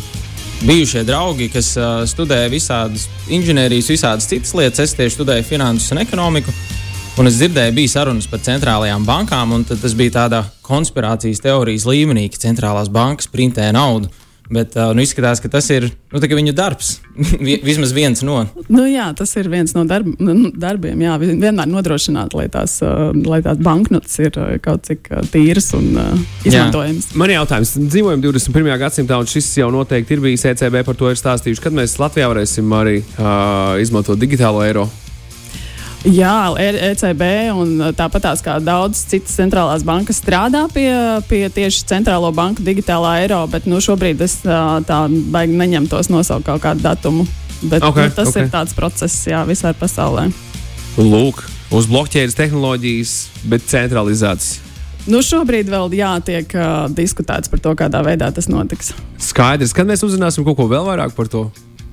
bijušie 0.67 1.05
draugi, 1.05 1.49
kas 1.49 1.76
uh, 1.76 1.85
studēja 2.05 2.49
visādas 2.49 3.09
inženierijas, 3.29 3.88
visādas 3.88 4.26
citas 4.26 4.55
lietas, 4.55 4.81
es 4.81 4.95
tieši 4.95 5.14
studēju 5.14 5.45
finanses 5.45 5.93
un 5.93 5.99
ekonomiku. 5.99 6.50
Un 7.19 7.29
es 7.29 7.37
dzirdēju, 7.40 7.75
bija 7.75 7.90
sarunas 7.90 8.29
par 8.31 8.40
centrālajām 8.45 9.05
bankām, 9.09 9.52
un 9.57 9.67
tas 9.69 9.95
bija 9.99 10.14
tādā 10.23 10.45
konspirācijas 10.64 11.43
teorijas 11.43 11.87
līmenī, 11.88 12.29
ka 12.31 12.40
centrālās 12.47 12.90
bankas 12.93 13.29
printē 13.31 13.67
naudu. 13.75 14.12
Bet 14.50 14.75
nu, 14.75 14.99
izskatās, 14.99 15.38
ka 15.38 15.47
tas 15.47 15.69
ir 15.71 15.85
nu, 16.11 16.19
viņu 16.19 16.52
darbs. 16.59 16.97
Vismaz 17.69 17.93
viens 17.95 18.23
no. 18.26 18.40
Nu, 18.67 18.83
jā, 18.90 19.05
tas 19.14 19.31
ir 19.38 19.47
viens 19.50 19.76
no 19.76 19.85
darb, 19.87 20.09
nu, 20.19 20.50
darbiem. 20.50 21.05
Jā, 21.07 21.19
vienmēr 21.23 21.69
nodrošināt, 21.71 22.35
lai 22.35 22.49
tās, 22.50 22.81
lai 22.83 23.38
tās 23.47 23.61
banknotes 23.62 24.19
ir 24.19 24.38
kaut 24.64 24.88
cik 24.90 25.07
tīras 25.31 25.71
un 25.79 25.93
izmantojamas. 26.43 27.12
Man 27.14 27.31
ir 27.31 27.38
jautājums, 27.38 27.76
dzīvojam 27.93 28.25
21. 28.26 28.73
gadsimtā, 28.83 29.21
un 29.23 29.31
šis 29.31 29.52
jau 29.61 29.71
noteikti 29.75 30.19
ir 30.19 30.25
bijis 30.26 30.49
ECB 30.50 30.83
par 30.88 30.99
to 30.99 31.12
ir 31.12 31.23
stāstījuši. 31.23 31.62
Kad 31.69 31.79
mēs 31.79 32.00
Latvijā 32.02 32.33
varēsim 32.33 32.75
arī 32.75 32.99
uh, 33.05 33.79
izmantot 33.83 34.19
digitālo 34.19 34.67
eiro? 34.67 34.88
Jā, 36.00 36.49
ECB 36.57 37.23
un 37.52 37.73
tāpat 37.92 38.23
tās 38.25 38.40
kā 38.40 38.54
daudzas 38.64 39.02
citas 39.11 39.35
centrālās 39.37 39.83
bankas 39.85 40.23
strādā 40.23 40.62
pie, 40.73 40.88
pie 41.28 41.42
tieši 41.52 41.85
centrālo 41.90 42.30
banku 42.33 42.64
digitālā 42.64 43.19
eiro, 43.26 43.42
bet 43.52 43.69
nu, 43.69 43.83
šobrīd 43.85 44.23
es 44.25 44.38
tā 44.40 45.00
baigi 45.35 45.59
neņemtos 45.61 46.09
nosaukt 46.09 46.49
kaut 46.49 46.64
kādu 46.64 46.87
datumu. 46.87 47.26
Bet, 47.61 47.85
okay, 47.85 48.09
nu, 48.09 48.16
tas 48.16 48.33
okay. 48.33 48.47
ir 48.47 48.49
tāds 48.49 48.73
process 48.73 49.28
jā, 49.28 49.42
visā 49.45 49.75
pasaulē. 49.76 50.30
Lūk, 50.97 51.45
uz 51.76 51.90
blokķēdes 51.92 52.38
tehnoloģijas, 52.38 53.14
bet 53.52 53.69
centralizētas. 53.69 54.57
Nu, 55.04 55.21
šobrīd 55.25 55.69
vēl 55.69 55.92
jātiek 56.00 56.57
uh, 56.57 56.88
diskutēts 56.97 57.52
par 57.52 57.61
to, 57.61 57.76
kādā 57.76 58.00
veidā 58.09 58.33
tas 58.33 58.49
notiks. 58.49 58.95
Skaidrs, 59.21 59.76
kad 59.76 59.88
mēs 59.88 60.00
uzzināsim 60.07 60.49
kaut 60.49 60.57
ko 60.57 60.71
vēl 60.73 60.88
vairāk 60.88 61.12
par 61.12 61.28
to. 61.28 61.50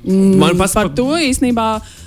Mm, 0.08 0.36
Man 0.40 0.60
pats 0.60 0.80
par 0.80 0.96
to 0.96 1.12
īstenībā. 1.20 1.72
Uh, 1.84 2.07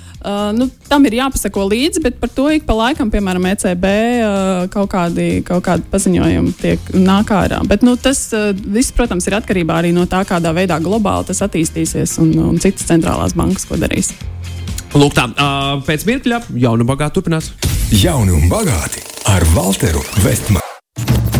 nu, 0.53 0.67
tam 0.87 1.05
ir 1.09 1.17
jāpasako 1.17 1.65
līdzi, 1.71 2.01
bet 2.03 2.19
par 2.21 2.29
to 2.33 2.47
ik 2.53 2.65
pa 2.67 2.75
laikam, 2.77 3.09
piemēram, 3.13 3.47
ECB 3.51 3.85
uh, 3.87 4.49
kaut, 4.73 4.91
kādi, 4.93 5.27
kaut 5.47 5.63
kādi 5.65 5.87
paziņojumi 5.91 6.53
tiek 6.61 6.91
nāk 6.97 7.33
ārā. 7.35 7.61
Bet 7.67 7.85
nu, 7.85 7.95
tas 7.97 8.27
uh, 8.37 8.51
viss, 8.53 8.93
protams, 8.95 9.27
ir 9.29 9.37
atkarībā 9.39 9.81
arī 9.81 9.93
no 9.95 10.05
tā, 10.09 10.23
kādā 10.27 10.53
veidā 10.55 10.79
globāli 10.83 11.29
tas 11.31 11.41
attīstīsies 11.47 12.17
un, 12.21 12.33
un 12.51 12.61
citas 12.61 12.87
centrālās 12.89 13.35
bankas, 13.37 13.65
ko 13.69 13.79
darīs. 13.81 14.13
Lūk, 14.93 15.15
tā, 15.15 15.29
uh, 15.31 15.77
pēc 15.87 16.05
mirkļa 16.09 16.43
jaunu 16.59 16.87
bagātu 16.87 17.21
turpinās. 17.21 17.53
Jauni 17.95 18.35
un 18.35 18.49
bagāti 18.51 19.03
ar 19.31 19.45
Walteru 19.55 20.03
Vestmanu. 20.25 20.63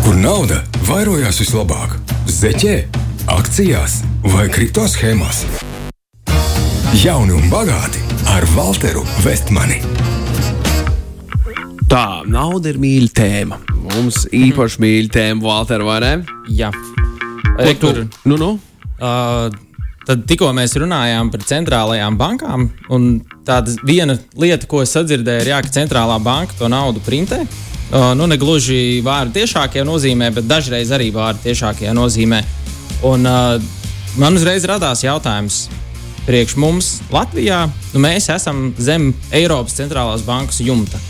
Kur 0.02 0.16
nauda 0.18 0.62
vairojās 0.88 1.38
vislabāk? 1.44 1.98
Zeķē, 2.26 2.78
akcijās 3.38 4.00
vai 4.34 4.48
kripto 4.52 4.88
schēmās? 4.90 5.46
Jauni 6.92 7.32
un 7.34 7.46
bagāti 7.50 8.00
ar 8.30 8.44
Walteru 8.56 9.02
Vestmani. 9.24 9.78
Tā, 11.90 12.22
nauda 12.28 12.70
ir 12.72 12.78
mīļa 12.80 13.10
tēma. 13.16 13.58
Mums 13.92 14.22
īpaši 14.32 14.80
mīļa 14.82 15.10
tēma, 15.14 15.42
Walter, 15.44 15.82
vai 15.84 15.98
ne? 16.04 16.12
Jā, 16.48 16.70
Ko 16.72 17.64
tu- 17.74 17.74
kur, 17.80 18.06
Nu, 18.24 18.36
nu. 18.36 18.50
uh, 19.00 19.50
tad 20.06 20.26
tikko 20.26 20.52
mēs 20.52 20.76
runājām 20.76 21.30
par 21.30 21.40
centrālajām 21.40 22.16
bankām. 22.18 22.70
un 22.90 23.20
Tāda 23.44 23.74
viena 23.84 24.18
lieta, 24.36 24.66
ko 24.66 24.82
es 24.82 24.92
sadzirdēju, 24.94 25.40
ir, 25.42 25.46
jā, 25.48 25.62
ka 25.62 25.68
centrālā 25.68 26.22
banka 26.22 26.52
to 26.58 26.68
naudu 26.68 27.00
printē. 27.00 27.46
Uh, 27.92 28.14
nu, 28.14 28.26
ne 28.26 28.36
gluži 28.36 29.02
vārdu 29.02 29.32
tiešākajā 29.32 29.84
nozīmē, 29.84 30.32
bet 30.32 30.44
dažreiz 30.46 30.88
arī 30.90 31.10
vārdu 31.12 31.42
tiešākajā 31.44 31.92
nozīmē. 31.92 32.42
Un, 33.02 33.26
uh, 33.26 33.60
man 34.16 34.34
uzreiz 34.34 34.64
radās 34.64 35.02
jautājums, 35.02 35.68
priekš 36.26 36.56
mums 36.60 36.92
Latvijā, 37.12 37.64
nu, 37.92 38.02
mēs 38.02 38.28
esam 38.32 38.70
zem 38.78 39.10
Eiropas 39.34 39.76
centrālās 39.78 40.24
bankas 40.26 40.60
jumta. 40.62 41.00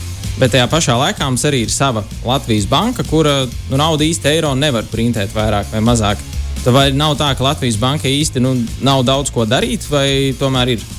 Bet 0.40 0.54
tajā 0.54 0.64
pašā 0.73 0.97
laikā 0.97 1.26
mums 1.28 1.45
arī 1.49 1.66
ir 1.66 1.73
sava 1.73 2.04
Latvijas 2.25 2.66
banka, 2.71 3.04
kura 3.04 3.42
nu, 3.45 3.76
naudu 3.76 4.07
īsti 4.09 4.31
eiro 4.33 4.54
nevar 4.57 4.88
printēt 4.88 5.35
vairāk 5.37 5.75
vai 5.75 5.83
mazāk. 5.85 6.23
Vai 6.62 6.88
nav 6.95 7.16
tā, 7.19 7.33
ka 7.37 7.45
Latvijas 7.45 7.76
banka 7.81 8.09
īsti 8.09 8.40
nu, 8.40 8.54
nav 8.87 9.02
daudz 9.04 9.33
ko 9.35 9.45
darīt, 9.49 9.88
vai 9.90 10.33
tomēr 10.38 10.76
ir? 10.76 10.90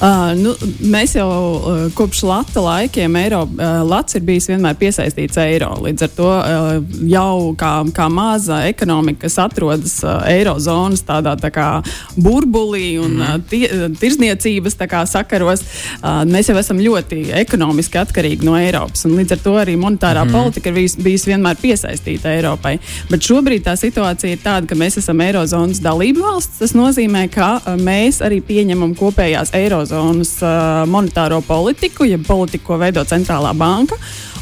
Uh, 0.00 0.30
nu, 0.32 0.54
mēs 0.88 1.12
jau 1.12 1.28
uh, 1.28 1.80
kopš 1.92 2.22
Latvijas 2.24 2.64
laikiem 2.64 3.16
eiro, 3.20 3.42
uh, 3.44 3.82
Latvijas 3.84 4.16
ir 4.16 4.22
bijis 4.24 4.46
vienmēr 4.48 4.78
piesaistīts 4.80 5.36
eiro. 5.42 5.74
Līdz 5.84 6.06
ar 6.06 6.12
to 6.16 6.28
uh, 6.30 6.94
jau 7.04 7.50
kā, 7.60 7.72
kā 7.92 8.06
maza 8.08 8.62
ekonomika, 8.64 9.26
kas 9.26 9.36
atrodas 9.44 9.98
uh, 10.00 10.22
eirozonas 10.30 11.04
tādā 11.04 11.34
tā 11.36 11.50
kā 11.52 11.66
burbulī 12.16 12.94
un 13.02 13.18
mm. 13.18 13.26
uh, 13.26 13.42
tie, 13.50 13.68
uh, 13.68 13.82
tirzniecības 14.00 14.78
kā 14.88 15.02
sakaros, 15.04 15.66
uh, 16.00 16.22
mēs 16.24 16.48
jau 16.48 16.56
esam 16.56 16.80
ļoti 16.80 17.20
ekonomiski 17.42 18.00
atkarīgi 18.00 18.48
no 18.48 18.56
Eiropas. 18.56 19.04
Līdz 19.04 19.36
ar 19.36 19.44
to 19.44 19.54
arī 19.60 19.76
monetārā 19.76 20.24
mm. 20.24 20.32
politika 20.32 20.72
ir 20.72 20.78
bijis, 20.80 20.96
bijis 20.96 21.28
vienmēr 21.28 21.60
piesaistīta 21.60 22.32
Eiropai. 22.38 22.78
Bet 23.12 23.28
šobrīd 23.28 23.68
tā 23.68 23.76
situācija 23.76 24.32
ir 24.32 24.40
tāda, 24.40 24.64
ka 24.64 24.80
mēs 24.80 24.96
esam 25.04 25.20
eirozonas 25.28 25.84
dalība 25.84 26.24
valsts. 26.24 26.64
Tas 26.64 26.72
nozīmē, 26.78 27.28
ka 27.36 27.52
uh, 27.60 27.76
mēs 27.76 28.24
arī 28.24 28.40
pieņemam 28.48 28.96
kopējās 28.96 29.52
eirozonas 29.60 29.89
uh, 29.92 30.82
monetāro 30.90 31.40
politiku, 31.44 32.06
ja 32.08 32.18
politiku, 32.18 32.72
ko 32.72 32.80
veido 32.80 33.04
centrālā 33.08 33.52
banka. 33.56 33.98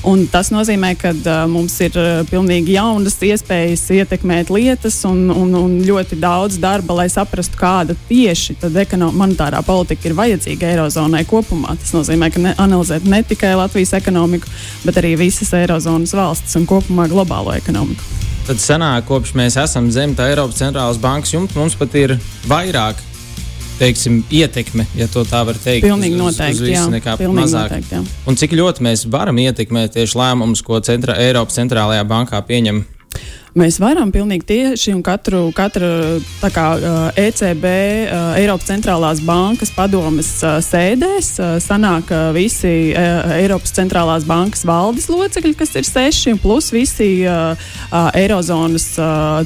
Un 0.07 0.29
tas 0.31 0.53
nozīmē, 0.55 0.93
ka 0.99 1.11
uh, 1.11 1.41
mums 1.51 1.75
ir 1.83 1.97
uh, 1.99 2.21
pilnīgi 2.29 2.77
jaunas 2.77 3.17
iespējas 3.25 3.83
ietekmēt 3.97 4.53
lietas 4.55 5.01
un, 5.09 5.27
un, 5.35 5.57
un 5.59 5.75
ļoti 5.83 6.21
daudz 6.23 6.61
darba, 6.63 7.01
lai 7.01 7.09
saprastu, 7.11 7.59
kāda 7.59 7.97
tieši 8.09 8.59
monetārā 9.11 9.63
politika 9.67 10.09
ir 10.09 10.17
vajadzīga 10.19 10.71
Eirozonai 10.71 11.25
kopumā. 11.29 11.75
Tas 11.81 11.97
nozīmē, 11.97 12.31
ka 12.31 12.45
ne, 12.45 12.55
analizēt 12.63 13.09
ne 13.11 13.25
tikai 13.27 13.57
Latvijas 13.59 13.97
ekonomiku, 13.99 14.47
bet 14.87 15.03
arī 15.03 15.17
visas 15.19 15.53
Eirozonas 15.57 16.15
valstis 16.15 16.57
un 16.61 16.69
kopumā 16.69 17.09
globālo 17.11 17.57
ekonomiku. 17.59 18.19
Tad 18.49 18.63
senāk, 18.65 19.05
kopš 19.05 19.35
mēs 19.37 19.59
esam 19.61 19.91
zem 19.93 20.15
tā 20.17 20.31
Eiropas 20.31 20.57
centrālās 20.63 20.97
bankas 21.03 21.35
jumta, 21.35 21.59
mums 21.59 21.75
pat 21.77 21.93
ir 22.01 22.15
vairāk 22.49 23.03
teiksim, 23.79 24.23
ietekme, 24.31 24.87
ja 24.97 25.07
to 25.07 25.25
tā 25.25 25.45
var 25.47 25.55
teikt. 25.55 25.87
Pilnīgi 25.87 26.15
uz- 26.15 26.21
uz- 26.21 26.29
uz 26.35 26.39
noteikti, 26.39 26.63
visu 26.67 26.73
jā. 26.73 26.87
nekā 26.99 27.17
Pilnīgi 27.19 27.45
mazāk. 27.45 27.71
noteikti, 27.71 27.95
jā. 27.95 28.05
Un 28.27 28.35
cik 28.37 28.51
ļoti 28.53 28.81
mēs 28.83 29.07
varam 29.11 29.37
ietekmēt 29.37 29.93
tieši 29.97 30.15
lēmumus, 30.19 30.63
ko 30.65 30.81
centra, 30.81 31.15
Eiropas 31.17 31.55
centrālajā 31.59 32.05
bankā 32.09 32.43
pieņem? 32.47 32.85
Mēs 33.59 33.79
varam 33.83 34.13
pilnīgi 34.15 34.45
tieši 34.47 34.93
un 34.95 35.01
katru, 35.03 35.49
katru 35.57 35.89
kā 36.55 36.67
ECB, 37.19 37.65
Eiropas 38.39 38.69
centrālās 38.69 39.19
bankas 39.25 39.73
padomes 39.75 40.29
sēdēs 40.63 41.31
sanāk 41.65 42.13
visi 42.37 42.93
Eiropas 42.95 43.75
centrālās 43.75 44.27
bankas 44.29 44.63
valdes 44.69 45.09
locekļi, 45.11 45.55
kas 45.59 45.75
ir 45.81 45.89
seši, 45.89 46.37
plus 46.43 46.71
visi 46.75 47.09
Eirozonas 47.27 48.87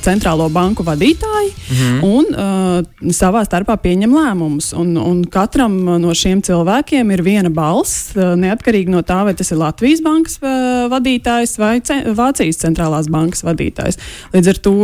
centrālo 0.04 0.50
banku 0.52 0.84
vadītāji, 0.84 1.54
mm. 1.72 2.04
un 2.04 3.16
savā 3.16 3.46
starpā 3.48 3.78
pieņem 3.80 4.12
lēmumus. 4.18 4.72
Un, 4.76 4.92
un 5.00 5.24
katram 5.24 5.78
no 6.02 6.12
šiem 6.18 6.44
cilvēkiem 6.44 7.14
ir 7.16 7.24
viena 7.24 7.54
balss, 7.54 8.12
neatkarīgi 8.18 8.92
no 8.92 9.00
tā, 9.06 9.22
vai 9.30 9.36
tas 9.38 9.54
ir 9.54 9.62
Latvijas 9.62 10.04
bankas 10.04 10.36
vadītājs 10.92 11.56
vai 11.62 11.74
ce 11.80 12.02
Vācijas 12.12 12.60
centrālās 12.66 13.08
bankas 13.12 13.46
vadītājs. 13.46 14.01
Līdz 14.32 14.48
ar 14.48 14.58
to 14.64 14.74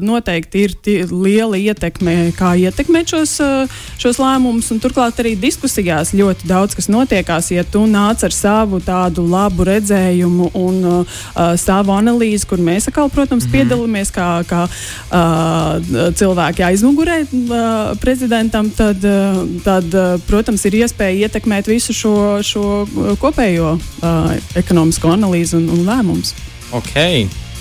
noteikti 0.00 0.64
ir 0.64 0.74
tie- 0.82 1.06
liela 1.10 1.56
ietekme, 1.56 2.32
kā 2.38 2.54
ietekmēt 2.56 3.12
šos, 3.14 3.40
uh, 3.40 3.68
šos 3.98 4.18
lēmumus. 4.18 4.70
un 4.72 4.80
Turklāt 4.80 5.20
arī 5.22 5.34
diskusijās 5.36 6.14
ļoti 6.14 6.46
daudz 6.46 6.74
kas 6.74 6.88
notiekās. 6.88 7.50
Ja 7.50 7.64
tu 7.64 7.86
nāc 7.86 8.24
ar 8.24 8.30
savu 8.30 8.80
tādu 8.80 9.28
labu 9.28 9.64
redzējumu 9.64 10.50
un 10.54 10.84
uh, 10.84 11.56
savu 11.56 11.92
analīzi, 11.92 12.46
kur 12.46 12.58
mēs 12.58 12.88
atkal, 12.88 13.10
protams, 13.10 13.44
mm 13.44 13.50
-hmm. 13.50 13.54
piedalāmies 13.54 14.10
kā, 14.12 14.44
kā 14.44 14.64
uh, 14.64 16.10
cilvēki 16.14 16.64
aizmugurē 16.64 17.20
uh, 17.22 17.98
prezidentam, 18.00 18.70
tad, 18.70 19.04
uh, 19.04 19.44
tad 19.64 19.94
uh, 19.94 20.20
protams, 20.26 20.64
ir 20.64 20.72
iespēja 20.72 21.28
ietekmēt 21.28 21.66
visu 21.66 21.92
šo, 21.92 22.42
šo 22.42 22.86
kopējo 23.20 23.74
uh, 23.78 24.34
ekonomisko 24.54 25.08
analīzi 25.08 25.56
un, 25.56 25.68
un 25.68 25.86
lēmumus. 25.86 26.34
Ok, 26.72 26.94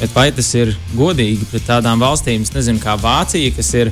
bet 0.03 0.11
vai 0.15 0.27
tas 0.35 0.49
ir 0.59 0.73
godīgi 0.97 1.47
pret 1.47 1.63
tādām 1.63 2.01
valstīm, 2.03 2.43
nezinu, 2.43 2.81
kā 2.83 2.97
Vācija, 2.99 3.53
kas 3.55 3.69
ir 3.79 3.91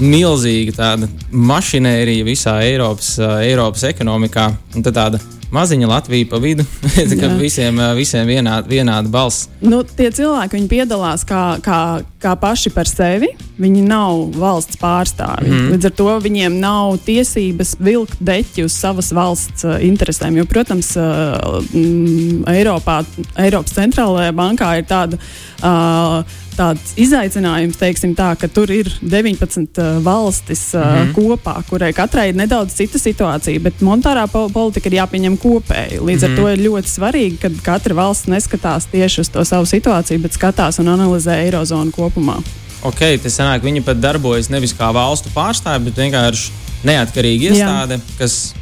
milzīga 0.00 0.72
tāda 0.78 1.08
mašinērija 1.28 2.24
visā 2.24 2.56
Eiropas, 2.64 3.18
Eiropas 3.44 3.84
ekonomikā, 3.90 4.48
un 4.72 4.86
tāda 4.86 5.20
maziņa 5.54 5.90
Latvija 5.90 6.30
pa 6.30 6.40
vidu, 6.40 6.64
ka 7.20 7.28
Jā. 7.28 7.34
visiem, 7.38 7.80
visiem 7.98 8.30
vienāda, 8.30 8.64
vienāda 8.70 9.12
balss. 9.12 9.50
Nu, 9.60 9.82
tie 9.84 10.08
cilvēki 10.14 10.56
viņi 10.56 10.70
piedalās 10.70 11.26
kā, 11.28 11.42
kā, 11.64 11.80
kā 12.22 12.34
paši 12.40 12.72
par 12.74 12.88
sevi. 12.90 13.34
Viņi 13.54 13.84
nav 13.86 14.32
valsts 14.34 14.78
pārstāvji. 14.80 15.50
Mm. 15.52 15.66
Līdz 15.74 15.86
ar 15.86 15.92
to 15.94 16.08
viņiem 16.24 16.56
nav 16.58 16.96
tiesības 17.06 17.76
vilkt 17.78 18.18
deķi 18.18 18.64
uz 18.66 18.74
savas 18.74 19.12
valsts 19.14 19.62
uh, 19.62 19.76
interesēm. 19.78 20.40
Jo, 20.40 20.46
protams, 20.50 20.90
uh, 20.98 21.60
mm, 21.70 22.48
Eiropā, 22.50 23.04
Eiropas 23.38 23.76
centrālajā 23.76 24.34
bankā 24.34 24.72
ir 24.80 24.88
tāda. 24.90 25.20
Uh, 25.62 26.40
Tāds 26.54 26.92
izaicinājums, 27.02 27.74
teiksim, 27.74 28.12
tā, 28.14 28.28
ka 28.38 28.46
tur 28.46 28.70
ir 28.70 28.86
19 29.02 29.80
uh, 29.82 29.96
valstis 30.06 30.68
uh, 30.76 30.84
mm 30.84 31.00
-hmm. 31.00 31.14
kopā, 31.16 31.54
kurai 31.66 31.92
katrai 31.92 32.28
ir 32.28 32.36
nedaudz 32.38 32.76
cita 32.78 32.98
situācija, 32.98 33.60
bet 33.60 33.82
monetārā 33.82 34.28
po 34.30 34.46
politika 34.48 34.86
ir 34.88 35.00
jāpieņem 35.00 35.38
kopēji. 35.38 35.98
Līdz 35.98 36.22
mm 36.22 36.28
-hmm. 36.28 36.30
ar 36.30 36.36
to 36.36 36.48
ir 36.50 36.70
ļoti 36.70 36.88
svarīgi, 36.88 37.36
ka 37.42 37.50
katra 37.62 37.94
valsts 37.94 38.28
neskatās 38.28 38.86
tieši 38.86 39.20
uz 39.20 39.28
to 39.28 39.44
savu 39.44 39.66
situāciju, 39.66 40.18
bet 40.18 40.32
skatās 40.32 40.78
un 40.78 40.86
analizē 40.86 41.42
eirozonu 41.42 41.90
kopumā. 41.90 42.38
Ok, 42.84 43.00
tas 43.22 43.38
sanāk, 43.38 43.64
viņi 43.64 43.80
pat 43.84 44.00
darbojas 44.00 44.50
nevis 44.52 44.74
kā 44.76 44.90
valstu 44.92 45.32
pārstāvji, 45.32 45.86
bet 45.88 46.00
vienkārši 46.02 46.50
neatkarīga 46.84 47.52
iestāde, 47.54 47.98
kas 48.18 48.52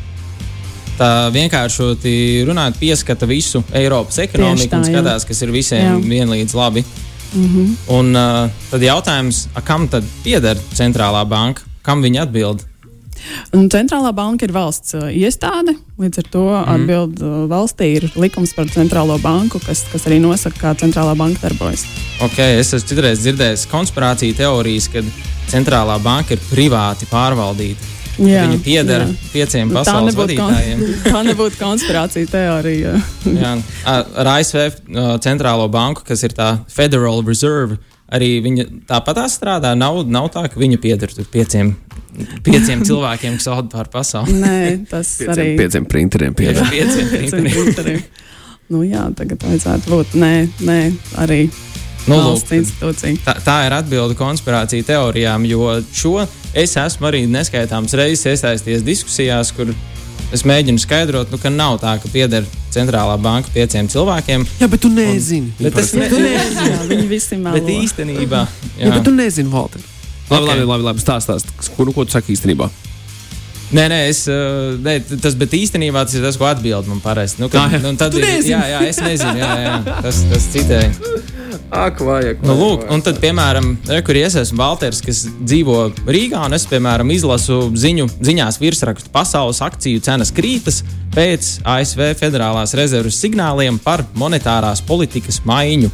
tā 0.98 1.08
vienkāršoti 1.34 2.12
runājot, 2.46 2.78
pieskata 2.78 3.26
visu 3.26 3.64
Eiropas 3.74 4.20
ekonomiku 4.22 4.70
tā, 4.70 4.78
un 4.78 4.86
jā. 4.86 4.92
skatās, 4.94 5.26
kas 5.26 5.42
ir 5.42 5.54
visiem 5.54 5.86
Jā. 5.88 5.96
vienlīdz 6.14 6.54
labi. 6.54 6.84
Mm 7.32 7.46
-hmm. 7.48 7.76
Un 7.96 8.16
uh, 8.16 8.50
tad 8.70 8.82
jautājums, 8.82 9.48
a, 9.54 9.60
kam 9.60 9.88
tad 9.88 10.04
pieder 10.24 10.58
centrālā 10.74 11.24
banka? 11.28 11.62
Kam 11.82 12.02
viņi 12.02 12.20
atbild? 12.22 12.66
Un 13.56 13.68
centrālā 13.72 14.12
banka 14.16 14.46
ir 14.46 14.54
valsts 14.54 14.96
uh, 14.98 15.08
iestāde. 15.12 15.76
Līdz 16.00 16.22
ar 16.22 16.28
to 16.32 16.44
mm. 16.48 16.72
atbild 16.74 17.22
uh, 17.22 17.38
valstī 17.50 17.92
ir 17.98 18.08
likums 18.18 18.54
par 18.56 18.70
centrālo 18.72 19.18
banku, 19.22 19.60
kas, 19.62 19.84
kas 19.92 20.08
arī 20.10 20.20
nosaka, 20.22 20.58
kā 20.58 20.74
centrālā 20.82 21.14
banka 21.18 21.46
darbojas. 21.46 21.86
Okay, 22.22 22.58
es 22.60 22.72
esmu 22.72 22.92
citreiz 22.92 23.22
dzirdējis 23.24 23.66
konspirāciju 23.72 24.38
teorijas, 24.38 24.90
ka 24.92 25.04
centrālā 25.52 25.98
banka 26.02 26.36
ir 26.36 26.44
privāti 26.50 27.08
pārvaldīta. 27.10 27.90
Jā, 28.20 28.42
Viņa 28.44 28.58
pieder 28.60 29.06
pieciem 29.32 29.70
Nu, 29.70 29.78
tā 29.78 29.80
pasaules 29.86 30.12
nebūtu 30.12 30.36
kon- 30.36 30.52
vadītājiem. 30.52 30.82
tā 31.14 31.22
nebūtu 31.30 31.56
konspirācija 31.56 32.28
teorija. 32.28 32.92
Jā, 33.24 33.54
ar 33.94 34.04
ar 34.22 34.30
ASV 34.34 34.60
uh, 34.60 35.14
centrālo 35.24 35.68
banku, 35.72 36.04
kas 36.06 36.24
ir 36.26 36.36
tā 36.36 36.50
Federal 36.68 37.24
Reserve, 37.24 37.78
arī 38.12 38.30
viņa 38.44 38.66
tāpat 38.90 39.22
strādā. 39.32 39.74
Nav, 39.78 40.02
nav 40.08 40.28
tā, 40.34 40.44
ka 40.52 40.60
viņa 40.60 40.78
pieder 40.82 41.12
pieciem, 41.32 41.74
pieciem 42.46 42.84
cilvēkiem, 42.88 43.38
kas 43.40 43.50
valda 43.52 43.76
pār 43.76 43.92
pasauli. 43.92 44.38
Nē, 44.42 44.56
tas 44.90 45.16
Pieciem, 45.20 45.34
arī 45.36 45.48
pieciem 45.60 45.88
printeriem 45.88 46.36
Pieder 46.38 46.68
pieciem 46.70 47.12
printeriem. 47.12 47.52
printeriem. 47.52 48.02
Nu, 48.72 48.80
jā, 48.86 49.04
tagad 49.16 49.42
vajadzētu 49.44 49.92
būt. 49.92 50.16
Nē, 50.20 50.34
nē 50.64 50.80
arī 51.20 51.44
Nu, 52.08 52.16
valsts 52.18 52.50
lūk, 52.50 52.58
institūcija. 52.58 53.18
Tā, 53.22 53.34
tā 53.44 53.56
ir 53.68 53.74
atbilde 53.76 54.16
konspirāciju 54.18 54.86
teorijām, 54.88 55.44
jo 55.46 55.68
šo 55.94 56.16
es 56.58 56.74
esmu 56.80 57.06
arī 57.12 57.20
neskaitāmas 57.30 57.94
reizes 57.98 58.26
iesaistījies 58.32 58.82
diskusijās, 58.86 59.52
kur 59.54 59.70
es 60.34 60.42
mēģinu 60.48 60.82
skaidrot, 60.82 61.30
nu, 61.30 61.38
ka 61.38 61.52
nav 61.52 61.78
tā, 61.84 61.94
ka 62.02 62.10
pieder 62.10 62.48
centrālā 62.74 63.16
banka 63.22 63.52
pieciem 63.54 63.88
cilvēkiem. 63.92 64.46
Jā, 64.60 64.68
bet 64.72 64.80
tu 64.84 64.90
nezini. 64.92 65.52
Bet 65.60 65.74
tas 65.76 65.92
ne, 65.98 66.08
tu 66.12 66.20
nezini. 66.22 66.68
Jā, 66.72 66.78
viņi 66.92 67.08
visi 67.10 67.36
melo. 67.40 67.54
bet 67.58 67.68
īstenībā. 67.76 68.44
Jā, 68.80 68.92
bet 68.96 69.04
tu 69.06 69.12
nezini, 69.16 69.50
Valter. 69.52 69.80
Labi, 70.30 70.38
Ok. 70.42 70.48
labi, 70.48 70.64
labi, 70.70 70.84
labi 70.90 71.02
stāst, 71.02 71.28
stāst. 71.28 71.50
Ko, 71.76 71.84
nu, 71.84 71.92
ko 71.92 72.06
tu 72.08 72.14
saki 72.14 72.32
īstenībā? 72.36 72.70
Nē, 73.72 73.86
nē, 73.88 73.98
es, 74.10 74.24
uh, 74.28 74.74
nē, 74.84 74.98
tas, 75.22 75.32
bet 75.40 75.54
īstenībā 75.56 76.02
tas 76.04 76.16
ir 76.18 76.24
tas, 76.26 76.36
ko 76.36 76.44
atbild 76.50 76.88
man 76.90 76.98
parasti. 77.00 77.40
Nu, 77.40 77.48
Ah, 77.48 77.70
kad, 77.70 77.78
jā. 77.78 77.82
nu, 77.86 77.94
tad 77.96 78.14
ir, 78.18 78.26
nezini. 78.26 78.52
jā, 78.52 78.62
jā, 78.74 78.80
es 78.90 78.98
nezinu, 79.00 79.38
jā, 79.40 79.52
jā, 79.64 79.76
tas, 80.04 80.18
tas 80.28 80.48
citēji. 80.52 80.90
Ak, 81.72 82.02
vajag. 82.04 82.42
Nu, 82.44 82.52
lūk, 82.58 82.82
un 82.92 83.00
tad, 83.00 83.16
piemēram, 83.22 83.70
re, 83.88 84.02
kur 84.04 84.16
es 84.20 84.34
esmu 84.36 84.58
Valters, 84.60 85.00
kas 85.04 85.22
dzīvo 85.40 85.76
Rīgā, 86.04 86.42
un 86.44 86.52
es, 86.56 86.66
piemēram, 86.68 87.08
izlasu 87.14 87.70
ziņu, 87.72 88.10
ziņās 88.20 88.58
virsrakstu 88.60 89.08
pasaules 89.14 89.62
akciju 89.64 90.02
cenas 90.04 90.32
krītas 90.36 90.82
pēc 91.16 91.54
ASV 91.64 92.10
Federālās 92.20 92.76
rezerves 92.76 93.16
signāliem 93.24 93.80
par 93.80 94.04
monetārās 94.20 94.84
politikas 94.84 95.40
maiņu. 95.48 95.88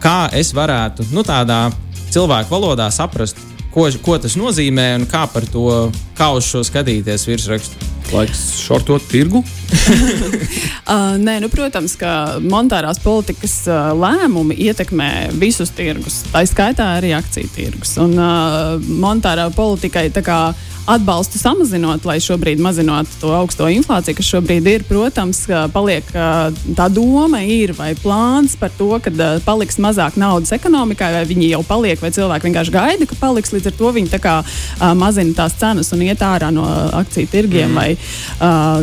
Kā 0.00 0.30
es 0.32 0.54
varētu, 0.56 1.10
nu, 1.12 1.20
tādā 1.28 1.66
cilvēku 2.08 2.54
valodā 2.56 2.88
saprast, 2.94 3.36
ko, 3.78 3.86
ko 4.02 4.18
tas 4.22 4.34
nozīmē 4.38 4.88
un 4.98 5.06
kā 5.10 5.24
par 5.30 5.46
to, 5.52 5.68
kā 6.18 6.32
uz 6.34 6.48
šo 6.48 6.64
skatīties 6.66 7.28
virsrakstu? 7.28 7.86
Laiks 8.08 8.40
šortot 8.64 9.04
tirgu. 9.10 9.44
Uh, 10.88 11.18
nē, 11.20 11.34
nu, 11.44 11.50
protams, 11.52 11.92
ka 12.00 12.38
monetārās 12.40 12.96
politikas 13.04 13.58
uh, 13.68 13.90
lēmumi 13.92 14.54
ietekmē 14.64 15.08
visus 15.36 15.68
tirgus, 15.76 16.22
tā 16.32 16.40
skaitā 16.48 16.86
arī 16.96 17.10
akciju 17.12 17.50
tirgus. 17.52 17.92
Un 18.00 18.14
uh, 18.16 18.78
monetārā 18.80 19.50
politikai 19.52 20.06
tā 20.14 20.22
kā 20.24 20.38
atbalstu 20.88 21.38
samazinot, 21.40 22.06
lai 22.08 22.18
šobrīd 22.22 22.60
mazinātu 22.64 23.20
to 23.20 23.32
augsto 23.36 23.68
inflāciju, 23.70 24.16
kas 24.18 24.30
šobrīd 24.32 24.68
ir, 24.70 24.84
protams, 24.88 25.44
paliek 25.74 26.08
tā 26.78 26.88
doma 26.92 27.42
ir 27.44 27.74
vai 27.76 27.92
plāns 27.98 28.56
par 28.58 28.72
to, 28.78 28.90
ka 29.02 29.12
uh, 29.12 29.38
paliks 29.44 29.78
mazāk 29.82 30.16
naudas 30.20 30.52
ekonomikai, 30.56 31.10
vai 31.16 31.24
viņi 31.28 31.52
jau 31.52 31.62
paliek, 31.66 32.00
vai 32.02 32.10
cilvēki 32.14 32.48
vienkārši 32.48 32.74
gaida, 32.74 33.08
ka 33.08 33.18
paliks. 33.20 33.52
Līdz 33.54 33.70
ar 33.70 33.76
to 33.78 33.92
viņi 33.96 34.12
tā 34.12 34.20
kā 34.22 34.36
uh, 34.42 34.92
mazina 34.98 35.34
tās 35.36 35.56
cenas 35.60 35.92
un 35.96 36.04
iet 36.06 36.22
ārā 36.24 36.50
no 36.54 36.66
akciju 36.98 37.30
tirgiem 37.32 37.72
mm. 37.72 37.78
vai 37.78 37.88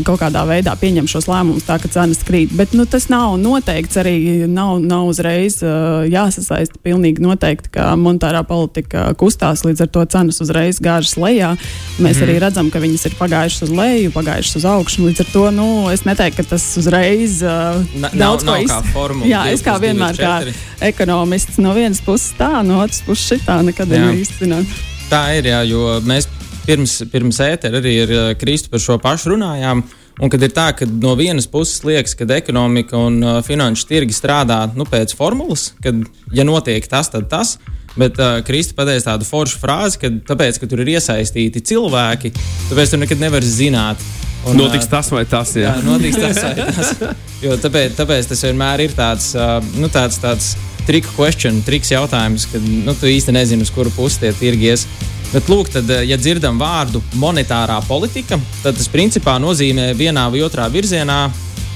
kaut 0.05 0.19
kādā 0.19 0.41
veidā 0.47 0.73
pieņem 0.79 1.07
šos 1.09 1.27
lēmumus 1.29 1.65
tā, 1.67 1.77
ka 1.81 1.89
cenas 1.91 2.21
krīt. 2.25 2.53
Bet 2.55 2.73
nu, 2.77 2.85
tas 2.89 3.07
nav 3.11 3.35
noteikts 3.41 3.97
arī 4.01 4.15
nav, 4.51 4.77
nav 4.83 5.07
uzreiz 5.09 5.61
jāsasaista. 5.61 6.79
Pilnīgi 6.85 7.23
noteikti, 7.23 7.71
ka 7.77 7.93
monetārā 7.99 8.43
politika 8.47 9.07
kustās, 9.17 9.63
līdz 9.65 9.85
ar 9.85 9.91
to 9.95 10.05
cenas 10.11 10.41
uzreiz 10.43 10.81
gāžas 10.83 11.15
lejā. 11.19 11.53
Mēs 11.95 12.17
mm. 12.19 12.25
arī 12.25 12.33
redzam, 12.43 12.69
ka 12.71 12.81
viņas 12.83 13.05
ir 13.07 13.13
pagājušas 13.15 13.65
uz 13.67 13.69
leju, 13.71 14.11
pagājušas 14.11 14.57
uz 14.59 14.65
augšu. 14.67 15.05
Līdz 15.07 15.21
ar 15.23 15.29
to 15.31 15.43
nu, 15.55 15.67
es 15.93 16.03
neteiktu, 16.03 16.41
ka 16.41 16.55
tas 16.55 16.65
uzreiz 16.81 17.37
uh, 17.45 17.77
Na- 18.01 18.11
daudz 18.11 18.43
nav- 18.43 18.65
ko 18.67 18.81
formula 18.91 19.29
Jā, 19.33 19.45
es 19.55 19.63
kā 19.63 19.77
ir 19.79 19.85
vienmēr 19.87 20.19
kā 20.19 20.33
ekonomists 20.83 21.61
no 21.63 21.71
vienas 21.77 22.03
puses 22.03 22.33
tā, 22.35 22.51
no 22.67 22.81
otras 22.83 22.99
puses 23.07 23.29
šitā 23.31 23.61
nekad 23.63 23.87
Jā. 23.87 24.01
nevar 24.01 24.19
īsti 24.19 24.43
zināt. 24.43 24.81
Tā 25.07 25.21
ir, 25.37 25.47
jā, 25.53 25.61
jo 25.69 25.99
mēs 26.03 26.27
pirms, 26.65 26.97
pirms 27.13 27.39
ētera 27.45 27.79
arī 27.79 27.93
ar 28.03 28.11
eh, 28.15 28.33
Kristu 28.41 28.73
par 28.73 28.83
šo 28.83 28.97
pašu 29.01 29.35
runājām. 29.35 29.85
Un 30.23 30.31
kad 30.31 30.43
ir 30.43 30.51
tā, 30.55 30.69
ka 30.75 30.87
no 30.87 31.11
vienas 31.19 31.47
puses 31.51 31.81
liekas, 31.83 32.13
ka 32.15 32.27
ekonomika 32.37 32.95
un 32.95 33.17
uh, 33.19 33.39
finanšu 33.43 33.87
tirgi 33.89 34.15
strādā 34.15 34.61
nu, 34.71 34.85
pēc 34.87 35.11
formulas, 35.19 35.73
kad, 35.83 35.97
ja 36.31 36.45
notiek 36.47 36.87
tas, 36.87 37.09
tad 37.11 37.27
tas. 37.31 37.57
Bet 37.95 38.19
uh, 38.19 38.41
Kristi 38.43 38.75
pateica 38.75 39.13
tādu 39.13 39.27
foršu 39.27 39.59
frāzi, 39.61 39.99
ka 40.01 40.11
tāpēc, 40.33 40.59
ka 40.59 40.67
tur 40.67 40.83
ir 40.83 40.95
iesaistīti 40.97 41.63
cilvēki, 41.71 42.33
tāpēc 42.69 42.91
tu 42.91 42.99
nekad 42.99 43.23
nevari 43.23 43.47
zināt. 43.47 44.01
Un, 44.45 44.59
Notiks 44.59 44.89
tas 44.91 45.07
vai 45.09 45.23
tas. 45.25 45.55
Jā, 45.57 45.71
Jā. 45.73 45.83
notiks 45.87 46.19
tas 46.21 46.41
vai 46.43 46.53
tas. 46.59 46.91
Jo 47.41 47.55
tāpēc, 47.61 47.95
tāpēc 47.97 48.27
tas 48.29 48.43
vienmēr 48.45 48.85
ir 48.85 48.93
tāds, 48.95 49.31
uh, 49.39 49.57
nu, 49.79 49.89
tāds, 49.91 50.19
tāds 50.21 50.53
trick 50.85 51.07
question, 51.15 51.63
triks 51.65 51.89
jautājums, 51.93 52.45
kad 52.51 52.63
nu, 52.63 52.93
tu 52.99 53.09
īsti 53.09 53.33
nezini, 53.33 53.65
uz 53.65 53.71
kuru 53.73 53.91
pusi 53.95 54.21
tie 54.21 54.33
tirgi 54.37 54.69
ies. 54.73 54.85
Bet, 55.31 55.49
lūk, 55.51 55.71
tad, 55.73 55.89
ja 56.05 56.17
dzirdam 56.19 56.59
vārdu 56.61 57.01
monetārā 57.19 57.79
politika, 57.87 58.37
tad 58.61 58.77
tas 58.77 58.91
principā 58.91 59.39
nozīmē 59.41 59.89
vienā 59.97 60.27
vai 60.31 60.43
otrā 60.45 60.67
virzienā 60.71 61.25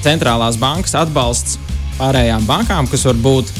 centrālās 0.05 0.59
bankas 0.59 0.95
atbalsts 0.99 1.57
pārējām 1.97 2.45
bankām, 2.47 2.87
kas 2.87 3.03
var 3.09 3.17
būt 3.19 3.51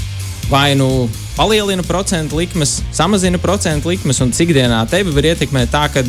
vai 0.49 0.75
nu 0.75 1.09
palielina 1.35 1.83
procentu 1.85 2.39
likmes, 2.39 2.81
samazina 2.91 3.37
procentu 3.37 3.91
likmes, 3.93 4.19
un 4.25 4.33
cik 4.33 4.53
dienā 4.57 4.81
tevi 4.89 5.13
var 5.13 5.27
ietekmēt 5.31 5.69
tā, 5.73 5.85
ka 5.93 6.03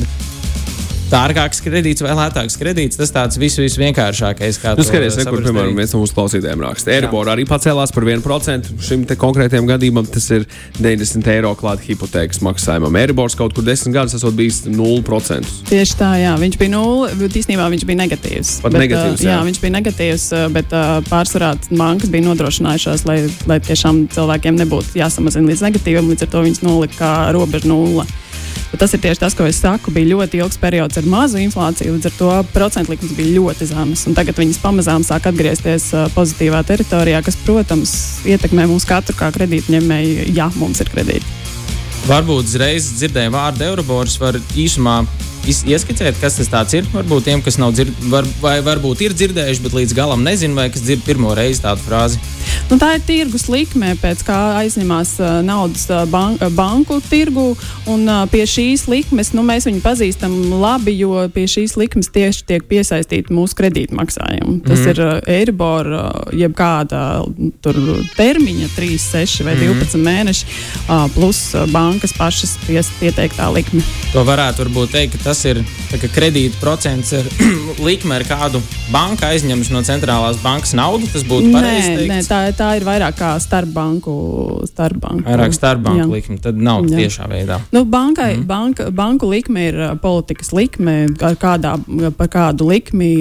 dārgāks 1.10 1.62
kredīts 1.64 2.04
vai 2.04 2.14
lētāks 2.16 2.56
kredīts. 2.60 2.98
Tas 3.00 3.12
tāds 3.14 3.38
viss 3.40 3.60
visvienkāršākais. 3.60 4.58
kā 4.62 4.74
Nu, 4.74 4.82
to 4.82 4.86
skaties, 4.88 5.18
re, 5.18 5.26
kur, 5.28 5.42
piemēram, 5.44 5.74
viens 5.78 5.94
no 5.94 6.02
mūsu 6.02 6.16
klausītājiem 6.16 6.62
raksta. 6.64 6.92
Eiribor 6.94 7.30
arī 7.32 7.46
pacēlās 7.48 7.92
par 7.94 8.06
1%. 8.06 8.70
Šim 8.86 9.04
te 9.08 9.16
konkrētajam 9.20 9.68
gadījumam 9.70 10.08
tas 10.10 10.28
ir 10.34 10.46
90 10.78 11.30
eiro 11.34 11.52
klāta 11.58 11.84
hipotēkas 11.86 12.42
maksājumam. 12.46 12.98
Eiribors 13.02 13.36
kaut 13.38 13.56
kur 13.56 13.66
10 13.66 13.94
gadus 13.96 14.16
esot 14.20 14.36
bijis 14.38 14.62
0%. 14.68 15.56
Tieši 15.70 15.98
tā, 15.98 16.12
jā. 16.22 16.36
Viņš 16.40 16.58
bija 16.60 16.74
nulle, 16.76 17.10
bet 17.20 17.38
īstenībā 17.42 17.68
viņš 17.74 17.86
bija 17.88 18.02
negatīvs. 18.04 18.54
Pat 18.64 18.76
bet, 18.76 18.84
negatīvs, 18.86 19.26
jā. 19.26 19.34
jā. 19.34 19.42
viņš 19.50 19.60
bija 19.64 19.76
negatīvs, 19.78 20.28
bet 20.54 20.74
pārsvarā 21.10 21.52
bankas 21.70 22.12
bija 22.12 22.28
nodrošinājušās, 22.28 23.06
lai, 23.08 23.20
lai 23.50 23.60
tiešām 23.66 24.06
cilvēkiem 24.14 24.58
nebūtu 24.62 25.00
jāsamazina 25.00 25.50
līdz 25.50 25.66
negatīvam, 25.68 26.10
līdz 26.12 26.26
ar 26.26 26.34
to 26.34 26.44
viņas 26.46 26.64
nolika 26.66 26.98
kā 27.00 27.14
robeža 27.36 27.70
nulle. 27.70 28.06
Bet 28.70 28.84
tas 28.84 28.92
ir 28.94 29.00
tieši 29.02 29.20
tas, 29.24 29.34
ko 29.34 29.46
es 29.50 29.58
saku. 29.58 29.90
Bija 29.94 30.12
ļoti 30.12 30.38
ilgs 30.44 30.58
periods 30.62 31.00
ar 31.00 31.08
mazu 31.10 31.40
inflāciju, 31.42 31.96
līdz 31.96 32.10
ar 32.10 32.14
to 32.18 32.30
procentu 32.54 32.94
likmes 32.94 33.16
bija 33.18 33.34
ļoti 33.40 33.66
zemas. 33.72 34.04
Tagad 34.14 34.38
viņas 34.38 34.60
pamazām 34.62 35.06
sāk 35.06 35.26
atgriezties 35.30 35.88
pozitīvā 36.14 36.62
teritorijā, 36.68 37.22
kas, 37.26 37.38
protams, 37.46 37.94
ietekmē 38.30 38.68
mūs 38.70 38.86
katru 38.86 39.16
kā 39.18 39.32
kredītņēmēju, 39.34 40.30
ja 40.36 40.50
mums 40.60 40.84
ir 40.84 40.92
kredīti. 40.92 41.38
Varbūt 42.06 42.46
uzreiz 42.46 42.86
dzirdēju 42.96 43.34
vārdu 43.34 43.66
Eurobors, 43.66 44.16
var 44.22 44.38
īsumā 44.58 45.02
ieskicēt, 45.46 46.18
kas 46.20 46.38
tas 46.50 46.74
ir. 46.76 46.86
Varbūt 46.92 47.28
tiem, 47.28 47.42
kas 47.44 47.58
nav 47.60 47.74
dzirdējuši, 47.76 48.10
var, 48.12 48.28
vai 48.42 48.58
varbūt 48.64 49.04
ir 49.06 49.16
dzirdējuši, 49.16 49.64
bet 49.64 49.76
līdz 49.76 49.96
galam 49.96 50.24
nezinu, 50.26 50.56
vai 50.58 50.68
kas 50.72 50.84
dzird 50.84 51.04
pirmo 51.06 51.34
reizi 51.36 51.64
tādu 51.64 51.84
frāzi. 51.86 52.20
Nu, 52.70 52.78
tā 52.78 52.94
ir 52.96 53.04
tirgus 53.06 53.48
likme, 53.50 53.94
pēc 53.98 54.22
kā 54.26 54.38
aizņemās 54.60 55.14
uh, 55.20 55.38
naudas 55.46 55.86
ban 56.10 56.36
banku 56.54 57.00
tirgu. 57.10 57.52
Un, 57.90 58.04
uh, 58.06 58.24
pie 58.30 58.44
šīs 58.48 58.86
likmes 58.90 59.32
nu, 59.34 59.44
mēs 59.46 59.66
viņu 59.68 59.82
pazīstam 59.84 60.34
labi, 60.60 60.94
jo 61.00 61.24
pie 61.34 61.46
šīs 61.50 61.76
likmes 61.80 62.10
tieši 62.14 62.46
tiek 62.46 62.66
piesaistīti 62.70 63.34
mūsu 63.34 63.58
kredītmaksājumi. 63.58 64.60
Tas 64.66 64.84
mm. 64.84 64.92
ir 64.92 65.02
uh, 65.04 65.12
Eiribor, 65.38 65.90
uh, 65.90 66.10
jeb 66.36 66.54
kāda 66.58 67.02
tur, 67.64 67.80
termiņa, 68.16 68.70
3, 68.76 69.00
6 69.06 69.46
vai 69.46 69.56
12 69.58 69.98
mm. 69.98 70.04
mēneši, 70.06 70.50
uh, 70.86 71.06
plus 71.14 71.42
uh, 71.56 71.66
bankas 71.74 72.14
pašas 72.16 72.56
pies, 72.66 72.92
pieteiktā 73.00 73.50
likme. 73.54 73.82
To 74.14 74.24
varētu 74.26 74.68
teikt, 74.90 75.18
ka 75.18 75.29
tas 75.30 75.44
ir 75.46 75.60
kredīta 76.10 76.58
procents 76.58 77.12
ar 77.14 77.26
likme, 77.86 78.16
ar 78.18 78.24
kādu 78.26 78.58
banka 78.90 79.28
aizņems 79.30 79.70
no 79.70 79.82
centrālās 79.86 80.40
bankas 80.42 80.72
naudu. 80.74 81.06
Tas 81.12 81.22
būtu 81.26 81.52
pareizi. 81.54 82.08
nē, 82.10 82.18
tā, 82.26 82.40
tā 82.56 82.72
ir 82.80 82.86
vairāk 82.86 83.18
kā 83.20 83.30
starpbanku. 83.42 84.14
starpbanku. 84.70 85.26
Vairāk 85.28 85.54
starpbanku 85.54 86.08
likme, 86.10 86.38
tad 86.42 86.58
nav 86.58 86.88
Jā. 86.88 87.04
tiešā 87.04 87.28
veidā. 87.30 87.60
Nu, 87.74 87.84
bankai, 87.86 88.32
mm. 88.40 88.46
banka, 88.48 88.88
banku 88.90 89.30
likme 89.30 89.68
ir 89.68 89.78
politikas 90.02 90.50
likme, 90.56 90.96
ar 91.22 91.38
kādā, 91.38 91.76
par 92.18 92.32
kādu 92.32 92.66
likmi 92.72 93.12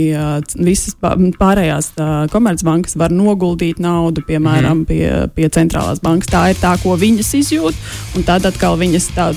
visas 0.58 0.98
pā- 0.98 1.14
pārējās 1.38 1.92
komercbankas 2.34 2.98
var 2.98 3.14
noguldīt 3.14 3.82
naudu, 3.84 4.26
piemēram, 4.26 4.82
mm. 4.82 4.90
pie, 4.90 5.30
pie 5.38 5.52
centrālās 5.54 6.02
bankas. 6.02 6.34
Tā 6.34 6.48
ir 6.56 6.58
tā, 6.62 6.74
ko 6.82 6.98
viņas 6.98 7.32
izjūt, 7.44 7.88
un 8.18 8.26
tad 8.26 8.50
atkal 8.50 8.80
viņas 8.82 9.12
tā, 9.14 9.30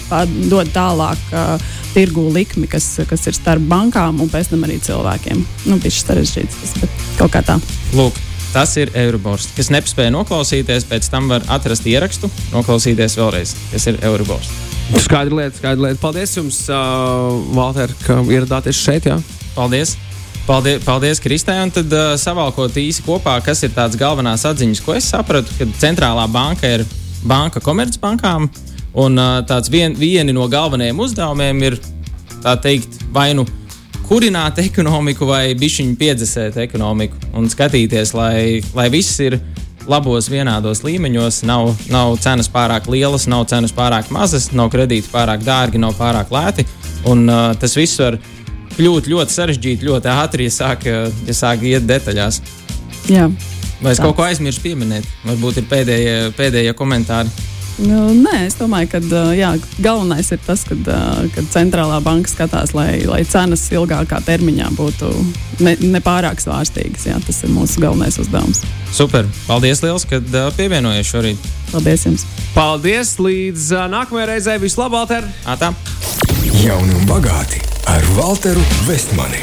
dod 0.48 0.72
tālāk 0.72 1.20
uh, 1.36 1.70
tirgu 1.92 2.24
likmi, 2.32 2.61
kas, 2.70 2.88
kas 3.08 3.26
ir 3.30 3.36
starp 3.36 3.64
bankām 3.70 4.20
un 4.22 4.30
pēc 4.32 4.52
tam 4.52 4.66
arī 4.66 4.78
cilvēkiem. 4.82 5.40
Nu, 5.70 5.78
bija 5.82 5.94
sarežģīts 5.96 6.60
tas, 6.60 6.76
bet 6.82 7.08
kaut 7.18 7.34
kā 7.34 7.42
tā. 7.46 7.58
Lūk, 7.96 8.18
tas 8.52 8.76
ir 8.80 8.92
Eurobors. 9.04 9.48
Kas 9.56 9.72
nespēja 9.72 10.12
noklausīties, 10.14 10.86
pēc 10.90 11.10
tam 11.12 11.30
var 11.32 11.46
atrast 11.52 11.88
ierakstu, 11.88 12.30
noklausīties 12.52 13.18
vēlreiz, 13.20 13.56
kas 13.72 13.88
ir 13.90 14.00
Eurobors. 14.06 14.52
Skaidra 15.00 15.38
lieta, 15.38 15.56
skaidra 15.56 15.88
lieta. 15.88 16.00
Paldies 16.02 16.36
jums, 16.36 16.64
uh, 16.68 17.32
Valter, 17.56 17.92
ka 18.06 18.20
ieradāties 18.28 18.80
šeit. 18.82 19.08
Jā. 19.08 19.20
Paldies! 19.56 19.96
Paldies, 20.42 20.82
paldies 20.82 21.20
Kristē. 21.22 21.54
Un 21.62 21.70
tad 21.70 21.92
uh, 21.94 22.12
savalkot 22.18 22.74
īsi 22.80 23.04
kopā, 23.06 23.36
kas 23.46 23.62
ir 23.62 23.70
tās 23.76 23.94
galvenās 23.98 24.42
atziņas, 24.48 24.82
ko 24.82 24.96
es 24.98 25.06
sapratu, 25.12 25.54
ka 25.58 25.68
centrālā 25.78 26.26
banka 26.30 26.66
ir 26.66 26.84
banka 27.22 27.62
komercbankām. 27.62 28.48
Un 28.98 29.16
uh, 29.16 29.38
tāds 29.48 29.70
vien, 29.72 29.94
vieni 29.96 30.34
no 30.34 30.48
galvenajiem 30.50 30.98
uzdevumiem 31.00 31.62
ir 31.70 31.78
tā 32.42 32.56
teikt, 32.60 33.00
vai 33.14 33.30
nu 33.38 33.46
kurināt 34.08 34.58
ekonomiku, 34.60 35.26
vai 35.28 35.54
bišķiņu 35.58 35.96
piedzesēt 36.00 36.58
ekonomiku 36.66 37.32
un 37.38 37.48
skatīties, 37.50 38.14
lai, 38.18 38.60
lai 38.76 38.88
viss 38.92 39.20
ir 39.24 39.38
labos, 39.88 40.28
vienādos 40.30 40.82
līmeņos. 40.86 41.42
Nav, 41.48 41.72
nav 41.92 42.16
cenas 42.22 42.50
pārāk 42.52 42.88
lielas, 42.92 43.26
nav 43.30 43.46
cenas 43.50 43.74
pārāk 43.74 44.10
mazas, 44.14 44.50
nav 44.52 44.70
kredīti 44.74 45.10
pārāk 45.12 45.44
dārgi, 45.46 45.80
nav 45.82 45.96
pārāk 45.98 46.32
lēti. 46.34 46.66
Un 47.08 47.24
uh, 47.30 47.50
tas 47.58 47.74
viss 47.78 47.98
var 48.02 48.18
kļūt 48.76 49.08
ļoti 49.10 49.36
sarežģīti, 49.36 49.88
ļoti 49.88 50.12
ātri, 50.12 50.48
ja 50.48 50.54
sāk, 50.54 50.86
ja 50.86 51.36
sāk 51.36 51.64
iet 51.68 51.88
detaļās. 51.88 52.40
Jā. 53.10 53.26
Vai 53.82 53.96
es 53.96 53.98
kaut 53.98 54.14
ko 54.14 54.22
aizmirsu 54.22 54.62
pieminēt? 54.62 55.06
Varbūt 55.26 55.58
ir 55.58 55.66
pēdējie, 55.70 56.14
pēdējie 56.38 56.74
komentāri. 56.78 57.32
Nu, 57.80 58.12
nē, 58.12 58.42
es 58.46 58.56
domāju, 58.58 58.90
ka 58.92 59.00
jā, 59.32 59.54
galvenais 59.80 60.28
ir 60.34 60.40
tas, 60.44 60.64
ka 60.68 61.44
centrālā 61.54 62.02
banka 62.04 62.28
skatās, 62.28 62.74
lai, 62.76 63.00
lai 63.08 63.22
cenas 63.24 63.64
ilgākā 63.72 64.20
termiņā 64.26 64.68
būtu 64.76 65.08
nepārāk 65.64 66.36
ne 66.36 66.44
svārstīgas. 66.44 67.08
Jā, 67.08 67.16
tas 67.24 67.40
ir 67.46 67.54
mūsu 67.54 67.80
galvenais 67.82 68.20
uzdevums. 68.20 68.62
Super! 68.92 69.28
Paldies, 69.46 69.80
liels, 69.84 70.04
kad 70.08 70.28
pievienojies 70.58 71.08
šorīt! 71.08 71.48
Paldies 71.72 72.06
jums! 72.08 72.26
Paldies! 72.52 73.16
Līdz 73.22 73.70
nākamajai 73.92 74.28
reizei 74.34 74.60
vislabāk, 74.60 74.92
Walter! 74.92 75.32
Atā! 75.48 75.72
Jauni 76.62 76.94
un 77.00 77.08
bagāti 77.08 77.64
ar 77.88 78.04
Walteru 78.18 78.62
Vestmani! 78.86 79.40